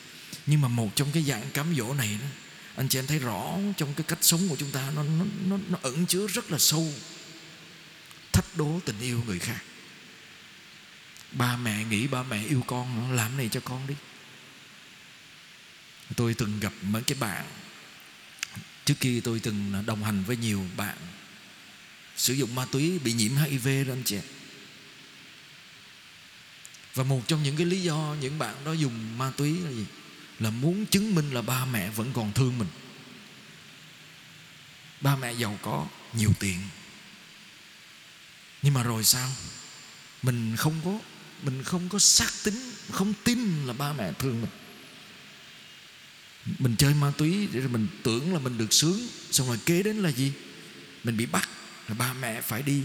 nhưng 0.47 0.61
mà 0.61 0.69
một 0.69 0.97
trong 0.97 1.13
cái 1.13 1.23
dạng 1.23 1.51
cám 1.55 1.75
dỗ 1.77 1.95
này 1.95 2.19
đó 2.23 2.29
anh 2.77 2.89
chị 2.89 2.99
em 2.99 3.07
thấy 3.07 3.19
rõ 3.19 3.59
trong 3.77 3.95
cái 3.95 4.05
cách 4.09 4.19
sống 4.21 4.49
của 4.49 4.57
chúng 4.57 4.71
ta 4.71 4.91
nó 4.97 5.03
nó 5.03 5.25
nó, 5.49 5.59
nó 5.69 5.79
ẩn 5.83 6.07
chứa 6.07 6.27
rất 6.27 6.51
là 6.51 6.59
sâu 6.59 6.93
thách 8.33 8.57
đố 8.57 8.81
tình 8.85 9.01
yêu 9.01 9.23
người 9.27 9.39
khác 9.39 9.61
ba 11.33 11.57
mẹ 11.57 11.85
nghĩ 11.85 12.07
ba 12.07 12.23
mẹ 12.23 12.45
yêu 12.45 12.65
con, 12.67 13.13
làm 13.13 13.37
này 13.37 13.49
cho 13.53 13.61
con 13.61 13.87
đi. 13.87 13.95
Tôi 16.17 16.35
từng 16.35 16.61
gặp 16.61 16.73
mấy 16.83 17.03
cái 17.03 17.19
bạn, 17.21 17.47
trước 18.85 18.95
kia 19.01 19.21
tôi 19.25 19.41
từng 19.41 19.83
đồng 19.87 20.05
hành 20.05 20.25
với 20.25 20.37
nhiều 20.37 20.67
bạn, 20.77 20.97
sử 22.17 22.35
dụng 22.35 22.55
ma 22.55 22.65
túy 22.65 22.99
bị 22.99 23.13
nhiễm 23.13 23.37
hiv 23.37 23.69
đó 23.89 23.93
anh 23.93 24.03
chị 24.05 24.19
và 26.97 27.05
một 27.05 27.23
trong 27.29 27.43
những 27.43 27.57
cái 27.57 27.67
lý 27.67 27.83
do 27.83 28.17
những 28.21 28.39
bạn 28.39 28.65
đó 28.65 28.73
dùng 28.73 29.19
ma 29.19 29.33
túy 29.37 29.61
là 29.61 29.71
gì? 29.71 29.87
Là 30.39 30.51
muốn 30.51 30.87
chứng 30.87 31.15
minh 31.15 31.31
là 31.31 31.43
ba 31.43 31.65
mẹ 31.65 31.91
vẫn 31.91 32.13
còn 32.13 32.33
thương 32.33 32.59
mình. 32.59 32.69
Ba 35.01 35.17
mẹ 35.17 35.33
giàu 35.33 35.59
có, 35.63 35.87
nhiều 36.13 36.33
tiền. 36.41 36.61
Nhưng 38.63 38.75
mà 38.75 38.83
rồi 38.83 39.05
sao? 39.05 39.29
Mình 40.23 40.57
không 40.57 40.81
có 40.85 40.99
mình 41.43 41.63
không 41.63 41.89
có 41.89 41.99
xác 41.99 42.33
tính 42.45 42.73
không 42.91 43.15
tin 43.25 43.67
là 43.67 43.73
ba 43.73 43.93
mẹ 43.93 44.13
thương 44.19 44.41
mình. 44.41 44.51
Mình 46.59 46.77
chơi 46.79 46.95
ma 46.95 47.13
túy 47.19 47.49
để 47.53 47.61
rồi 47.61 47.69
mình 47.69 47.87
tưởng 48.03 48.33
là 48.33 48.39
mình 48.39 48.59
được 48.59 48.73
sướng, 48.73 49.09
xong 49.31 49.47
rồi 49.47 49.59
kế 49.67 49.83
đến 49.83 49.97
là 49.97 50.11
gì? 50.11 50.33
Mình 51.05 51.17
bị 51.17 51.27
bắt 51.27 51.49
là 51.89 51.95
ba 51.95 52.13
mẹ 52.13 52.41
phải 52.41 52.63
đi 52.63 52.83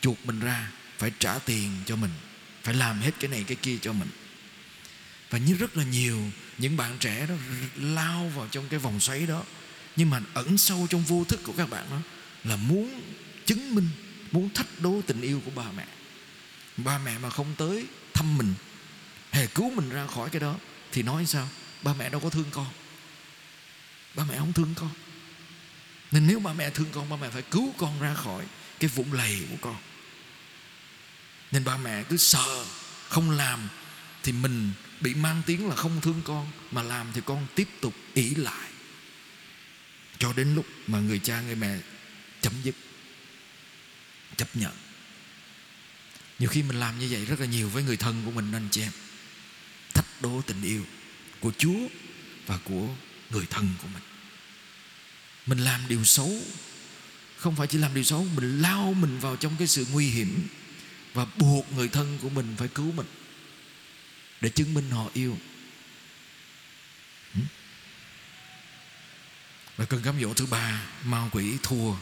chuột 0.00 0.16
mình 0.24 0.40
ra, 0.40 0.70
phải 0.98 1.12
trả 1.18 1.38
tiền 1.38 1.70
cho 1.86 1.96
mình, 1.96 2.10
phải 2.62 2.74
làm 2.74 3.00
hết 3.00 3.10
cái 3.20 3.30
này 3.30 3.44
cái 3.46 3.56
kia 3.56 3.76
cho 3.82 3.92
mình. 3.92 4.08
Và 5.30 5.38
như 5.38 5.54
rất 5.54 5.76
là 5.76 5.84
nhiều 5.84 6.22
những 6.58 6.76
bạn 6.76 6.96
trẻ 7.00 7.26
đó 7.26 7.34
lao 7.76 8.32
vào 8.36 8.48
trong 8.50 8.68
cái 8.68 8.78
vòng 8.78 9.00
xoáy 9.00 9.26
đó, 9.26 9.42
nhưng 9.96 10.10
mà 10.10 10.20
ẩn 10.34 10.58
sâu 10.58 10.86
trong 10.90 11.04
vô 11.04 11.24
thức 11.24 11.40
của 11.42 11.52
các 11.52 11.70
bạn 11.70 11.86
đó 11.90 11.98
là 12.44 12.56
muốn 12.56 13.02
chứng 13.46 13.74
minh, 13.74 13.88
muốn 14.30 14.50
thách 14.54 14.80
đố 14.80 15.00
tình 15.06 15.20
yêu 15.20 15.42
của 15.44 15.50
ba 15.50 15.72
mẹ 15.76 15.86
ba 16.76 16.98
mẹ 16.98 17.18
mà 17.18 17.30
không 17.30 17.54
tới 17.58 17.86
thăm 18.14 18.38
mình, 18.38 18.54
hề 19.32 19.46
cứu 19.46 19.70
mình 19.70 19.90
ra 19.90 20.06
khỏi 20.06 20.30
cái 20.30 20.40
đó, 20.40 20.56
thì 20.92 21.02
nói 21.02 21.26
sao? 21.26 21.48
Ba 21.82 21.94
mẹ 21.94 22.10
đâu 22.10 22.20
có 22.20 22.30
thương 22.30 22.50
con. 22.50 22.66
Ba 24.14 24.24
mẹ 24.24 24.38
không 24.38 24.52
thương 24.52 24.74
con. 24.74 24.90
Nên 26.10 26.26
nếu 26.26 26.40
ba 26.40 26.52
mẹ 26.52 26.70
thương 26.70 26.88
con, 26.92 27.08
ba 27.08 27.16
mẹ 27.16 27.30
phải 27.30 27.42
cứu 27.42 27.74
con 27.78 28.00
ra 28.00 28.14
khỏi 28.14 28.44
cái 28.80 28.90
vũng 28.94 29.12
lầy 29.12 29.46
của 29.50 29.56
con. 29.60 29.76
Nên 31.52 31.64
ba 31.64 31.76
mẹ 31.76 32.02
cứ 32.02 32.16
sợ 32.16 32.64
không 33.08 33.30
làm 33.30 33.68
thì 34.22 34.32
mình 34.32 34.72
bị 35.00 35.14
mang 35.14 35.42
tiếng 35.46 35.68
là 35.68 35.76
không 35.76 36.00
thương 36.00 36.22
con, 36.24 36.50
mà 36.70 36.82
làm 36.82 37.06
thì 37.14 37.20
con 37.26 37.46
tiếp 37.54 37.68
tục 37.80 37.94
ỷ 38.14 38.34
lại. 38.34 38.68
Cho 40.18 40.32
đến 40.32 40.54
lúc 40.54 40.66
mà 40.86 40.98
người 40.98 41.18
cha, 41.18 41.40
người 41.40 41.54
mẹ 41.54 41.78
chấm 42.40 42.52
dứt, 42.62 42.74
chấp 44.36 44.56
nhận 44.56 44.72
nhiều 46.40 46.48
khi 46.48 46.62
mình 46.62 46.80
làm 46.80 46.98
như 46.98 47.08
vậy 47.10 47.24
rất 47.24 47.40
là 47.40 47.46
nhiều 47.46 47.68
với 47.68 47.82
người 47.82 47.96
thân 47.96 48.22
của 48.24 48.30
mình 48.30 48.52
anh 48.52 48.68
chị 48.70 48.80
em. 48.80 48.92
Thách 49.94 50.22
đố 50.22 50.42
tình 50.46 50.62
yêu 50.62 50.84
của 51.40 51.52
Chúa 51.58 51.78
và 52.46 52.58
của 52.64 52.88
người 53.30 53.46
thân 53.50 53.68
của 53.82 53.88
mình. 53.94 54.02
Mình 55.46 55.58
làm 55.58 55.88
điều 55.88 56.04
xấu, 56.04 56.42
không 57.36 57.56
phải 57.56 57.66
chỉ 57.66 57.78
làm 57.78 57.94
điều 57.94 58.04
xấu, 58.04 58.26
mình 58.36 58.60
lao 58.62 58.94
mình 58.94 59.18
vào 59.18 59.36
trong 59.36 59.56
cái 59.58 59.66
sự 59.66 59.86
nguy 59.92 60.08
hiểm 60.08 60.48
và 61.14 61.24
buộc 61.24 61.72
người 61.72 61.88
thân 61.88 62.18
của 62.22 62.28
mình 62.28 62.54
phải 62.58 62.68
cứu 62.68 62.92
mình 62.92 63.06
để 64.40 64.48
chứng 64.48 64.74
minh 64.74 64.90
họ 64.90 65.10
yêu. 65.14 65.38
Và 69.76 69.84
cơn 69.84 70.02
cám 70.02 70.20
dỗ 70.20 70.34
thứ 70.34 70.46
ba, 70.46 70.82
ma 71.04 71.28
quỷ 71.32 71.52
thua. 71.62 71.94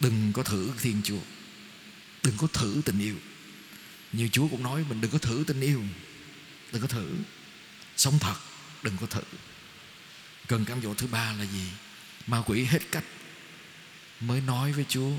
Đừng 0.00 0.32
có 0.32 0.42
thử 0.42 0.70
thiên 0.80 1.00
chúa. 1.04 1.20
Đừng 2.22 2.36
có 2.36 2.46
thử 2.46 2.82
tình 2.84 2.98
yêu 2.98 3.14
như 4.16 4.28
chúa 4.28 4.48
cũng 4.48 4.62
nói, 4.62 4.84
mình 4.88 5.00
đừng 5.00 5.10
có 5.10 5.18
thử 5.18 5.44
tình 5.46 5.60
yêu. 5.60 5.82
Đừng 6.72 6.82
có 6.82 6.88
thử. 6.88 7.14
Sống 7.96 8.18
thật, 8.18 8.36
đừng 8.82 8.96
có 9.00 9.06
thử. 9.06 9.22
Cần 10.46 10.64
cám 10.64 10.82
dỗ 10.82 10.94
thứ 10.94 11.06
ba 11.06 11.32
là 11.32 11.44
gì? 11.44 11.66
Ma 12.26 12.42
quỷ 12.46 12.64
hết 12.64 12.82
cách 12.92 13.04
mới 14.20 14.40
nói 14.40 14.72
với 14.72 14.84
chúa, 14.88 15.10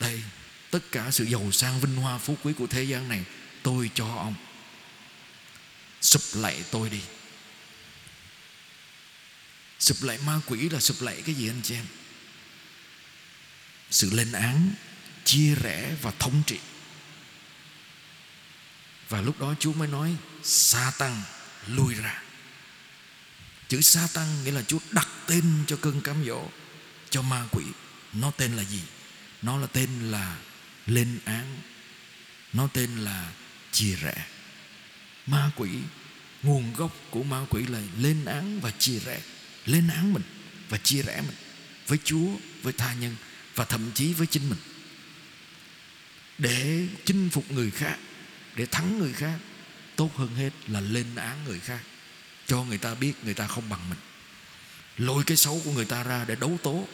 đây, 0.00 0.22
tất 0.70 0.92
cả 0.92 1.10
sự 1.10 1.24
giàu 1.24 1.52
sang 1.52 1.80
vinh 1.80 1.96
hoa 1.96 2.18
phú 2.18 2.36
quý 2.42 2.52
của 2.52 2.66
thế 2.66 2.82
gian 2.82 3.08
này, 3.08 3.24
tôi 3.62 3.90
cho 3.94 4.06
ông. 4.06 4.34
Sụp 6.00 6.22
lạy 6.34 6.64
tôi 6.70 6.90
đi. 6.90 7.00
Sụp 9.78 10.02
lạy 10.02 10.18
ma 10.26 10.40
quỷ 10.46 10.68
là 10.68 10.80
sụp 10.80 11.02
lạy 11.02 11.22
cái 11.26 11.34
gì 11.34 11.48
anh 11.48 11.60
chị 11.62 11.74
em? 11.74 11.86
Sự 13.90 14.10
lên 14.10 14.32
án, 14.32 14.74
chia 15.24 15.54
rẽ 15.54 15.94
và 16.02 16.10
thống 16.18 16.42
trị 16.46 16.58
và 19.08 19.20
lúc 19.20 19.40
đó 19.40 19.54
Chúa 19.60 19.72
mới 19.72 19.88
nói 19.88 20.16
sa 20.42 20.92
tăng 20.98 21.22
lui 21.66 21.94
ra. 21.94 22.22
Chữ 23.68 23.80
sa 23.80 24.08
tăng 24.14 24.44
nghĩa 24.44 24.52
là 24.52 24.62
Chúa 24.62 24.78
đặt 24.90 25.08
tên 25.26 25.44
cho 25.66 25.76
cơn 25.76 26.00
cám 26.00 26.24
dỗ, 26.26 26.48
cho 27.10 27.22
ma 27.22 27.44
quỷ. 27.50 27.64
Nó 28.12 28.30
tên 28.30 28.56
là 28.56 28.64
gì? 28.64 28.80
Nó 29.42 29.58
là 29.58 29.66
tên 29.66 30.10
là 30.10 30.36
lên 30.86 31.18
án. 31.24 31.58
Nó 32.52 32.68
tên 32.72 32.98
là 32.98 33.32
chia 33.72 33.94
rẽ. 33.94 34.26
Ma 35.26 35.50
quỷ, 35.56 35.70
nguồn 36.42 36.72
gốc 36.72 36.96
của 37.10 37.22
ma 37.22 37.46
quỷ 37.50 37.66
là 37.66 37.80
lên 37.98 38.24
án 38.24 38.60
và 38.60 38.70
chia 38.70 38.98
rẽ. 38.98 39.20
Lên 39.66 39.88
án 39.88 40.12
mình 40.12 40.22
và 40.68 40.78
chia 40.78 41.02
rẽ 41.02 41.20
mình 41.20 41.36
với 41.86 41.98
Chúa, 42.04 42.28
với 42.62 42.72
tha 42.72 42.94
nhân 42.94 43.16
và 43.54 43.64
thậm 43.64 43.90
chí 43.94 44.12
với 44.12 44.26
chính 44.26 44.48
mình. 44.48 44.58
Để 46.38 46.86
chinh 47.04 47.30
phục 47.32 47.50
người 47.50 47.70
khác 47.70 47.98
để 48.58 48.66
thắng 48.66 48.98
người 48.98 49.12
khác. 49.12 49.38
Tốt 49.96 50.16
hơn 50.16 50.34
hết 50.34 50.50
là 50.66 50.80
lên 50.80 51.14
án 51.14 51.44
người 51.44 51.60
khác, 51.60 51.80
cho 52.46 52.64
người 52.64 52.78
ta 52.78 52.94
biết 52.94 53.12
người 53.24 53.34
ta 53.34 53.46
không 53.46 53.68
bằng 53.68 53.90
mình. 53.90 53.98
Lôi 54.96 55.24
cái 55.24 55.36
xấu 55.36 55.60
của 55.64 55.72
người 55.72 55.84
ta 55.84 56.02
ra 56.02 56.24
để 56.24 56.36
đấu 56.36 56.58
tố. 56.62 56.88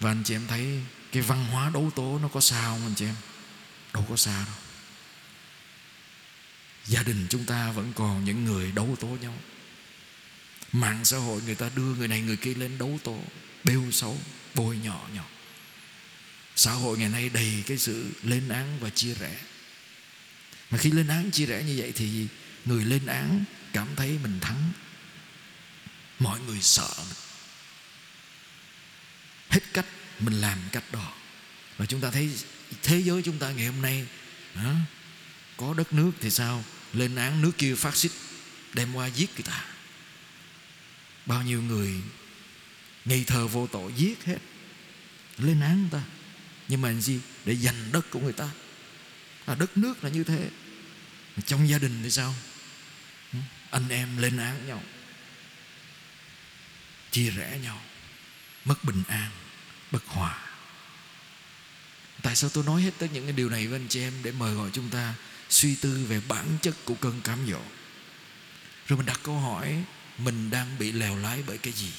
Và 0.00 0.10
anh 0.10 0.22
chị 0.24 0.34
em 0.34 0.46
thấy 0.46 0.80
cái 1.12 1.22
văn 1.22 1.46
hóa 1.46 1.70
đấu 1.74 1.90
tố 1.94 2.18
nó 2.22 2.28
có 2.28 2.40
sao 2.40 2.74
không 2.74 2.86
anh 2.86 2.94
chị 2.94 3.04
em? 3.04 3.14
Đâu 3.94 4.06
có 4.08 4.16
xa 4.16 4.44
đâu. 4.46 4.54
Gia 6.86 7.02
đình 7.02 7.26
chúng 7.30 7.44
ta 7.44 7.70
vẫn 7.70 7.92
còn 7.96 8.24
những 8.24 8.44
người 8.44 8.72
đấu 8.72 8.96
tố 9.00 9.06
nhau. 9.06 9.34
Mạng 10.72 11.04
xã 11.04 11.16
hội 11.16 11.42
người 11.42 11.54
ta 11.54 11.70
đưa 11.74 11.94
người 11.94 12.08
này 12.08 12.20
người 12.20 12.36
kia 12.36 12.54
lên 12.54 12.78
đấu 12.78 12.98
tố, 13.04 13.22
bêu 13.64 13.90
xấu, 13.90 14.18
bôi 14.54 14.76
nhỏ 14.76 15.08
nhỏ 15.14 15.24
xã 16.56 16.72
hội 16.72 16.98
ngày 16.98 17.08
nay 17.08 17.28
đầy 17.28 17.62
cái 17.66 17.78
sự 17.78 18.10
lên 18.22 18.48
án 18.48 18.78
và 18.80 18.90
chia 18.90 19.14
rẽ 19.14 19.36
mà 20.70 20.78
khi 20.78 20.90
lên 20.90 21.08
án 21.08 21.30
chia 21.30 21.46
rẽ 21.46 21.62
như 21.62 21.74
vậy 21.76 21.92
thì 21.96 22.26
người 22.64 22.84
lên 22.84 23.06
án 23.06 23.44
cảm 23.72 23.88
thấy 23.96 24.18
mình 24.22 24.40
thắng. 24.40 24.72
Mọi 26.18 26.40
người 26.40 26.58
sợ 26.60 26.90
mình. 26.98 27.18
Hết 29.48 29.60
cách 29.72 29.86
mình 30.20 30.40
làm 30.40 30.58
cách 30.72 30.84
đó. 30.92 31.12
Và 31.76 31.86
chúng 31.86 32.00
ta 32.00 32.10
thấy 32.10 32.30
thế 32.82 33.02
giới 33.02 33.22
chúng 33.22 33.38
ta 33.38 33.50
ngày 33.50 33.66
hôm 33.66 33.82
nay 33.82 34.06
đó, 34.54 34.74
có 35.56 35.74
đất 35.74 35.92
nước 35.92 36.10
thì 36.20 36.30
sao? 36.30 36.64
Lên 36.92 37.16
án 37.16 37.42
nước 37.42 37.52
kia 37.58 37.74
phát 37.74 37.96
xít 37.96 38.10
đem 38.74 38.94
qua 38.94 39.06
giết 39.06 39.30
người 39.34 39.42
ta. 39.42 39.64
Bao 41.26 41.42
nhiêu 41.42 41.62
người 41.62 41.94
ngây 43.04 43.24
thờ 43.24 43.46
vô 43.46 43.66
tội 43.66 43.92
giết 43.96 44.24
hết. 44.24 44.38
Lên 45.38 45.60
án 45.60 45.80
người 45.80 45.90
ta. 45.92 46.02
Nhưng 46.68 46.80
mà 46.80 46.92
gì? 46.92 47.20
Để 47.44 47.56
giành 47.56 47.92
đất 47.92 48.10
của 48.10 48.20
người 48.20 48.32
ta. 48.32 48.50
À, 49.46 49.54
đất 49.54 49.76
nước 49.76 50.04
là 50.04 50.10
như 50.10 50.24
thế 50.24 50.48
trong 51.46 51.68
gia 51.68 51.78
đình 51.78 52.00
thì 52.02 52.10
sao? 52.10 52.34
Anh 53.70 53.88
em 53.88 54.16
lên 54.16 54.36
án 54.36 54.66
nhau, 54.66 54.82
chia 57.10 57.30
rẽ 57.30 57.58
nhau, 57.62 57.80
mất 58.64 58.84
bình 58.84 59.02
an, 59.08 59.30
bất 59.90 60.06
hòa. 60.06 60.38
Tại 62.22 62.36
sao 62.36 62.50
tôi 62.50 62.64
nói 62.64 62.82
hết 62.82 62.90
tới 62.98 63.08
những 63.12 63.24
cái 63.24 63.32
điều 63.32 63.50
này 63.50 63.66
với 63.66 63.80
anh 63.80 63.88
chị 63.88 64.00
em 64.00 64.12
để 64.22 64.32
mời 64.32 64.54
gọi 64.54 64.70
chúng 64.72 64.90
ta 64.90 65.14
suy 65.48 65.74
tư 65.74 66.06
về 66.08 66.20
bản 66.28 66.58
chất 66.62 66.74
của 66.84 66.94
cơn 66.94 67.20
cám 67.20 67.46
dỗ? 67.50 67.62
Rồi 68.86 68.96
mình 68.96 69.06
đặt 69.06 69.20
câu 69.22 69.38
hỏi, 69.38 69.84
mình 70.18 70.50
đang 70.50 70.78
bị 70.78 70.92
lèo 70.92 71.16
lái 71.16 71.42
bởi 71.46 71.58
cái 71.58 71.72
gì? 71.72 71.92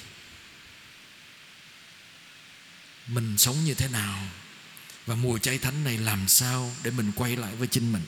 Mình 3.08 3.38
sống 3.38 3.64
như 3.64 3.74
thế 3.74 3.88
nào? 3.88 4.28
Và 5.06 5.16
mùa 5.16 5.38
chay 5.38 5.58
thánh 5.58 5.84
này 5.84 5.98
làm 5.98 6.28
sao 6.28 6.76
để 6.84 6.92
mình 6.92 7.12
quay 7.16 7.36
lại 7.36 7.56
với 7.56 7.68
chính 7.68 7.94
mình? 7.94 8.06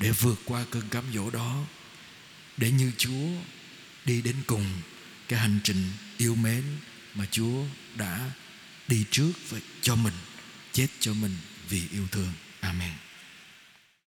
Để 0.00 0.10
vượt 0.10 0.40
qua 0.44 0.64
cơn 0.70 0.88
cám 0.88 1.04
dỗ 1.14 1.30
đó, 1.30 1.64
để 2.56 2.70
như 2.70 2.92
Chúa 2.98 3.28
đi 4.04 4.22
đến 4.22 4.36
cùng 4.46 4.66
cái 5.28 5.38
hành 5.38 5.58
trình 5.64 5.90
yêu 6.16 6.34
mến 6.34 6.64
mà 7.14 7.26
Chúa 7.30 7.64
đã 7.96 8.30
đi 8.88 9.04
trước 9.10 9.32
và 9.48 9.58
cho 9.82 9.94
mình, 9.94 10.14
chết 10.72 10.86
cho 11.00 11.14
mình 11.14 11.36
vì 11.68 11.82
yêu 11.92 12.06
thương. 12.10 12.32
Amen. 12.60 12.92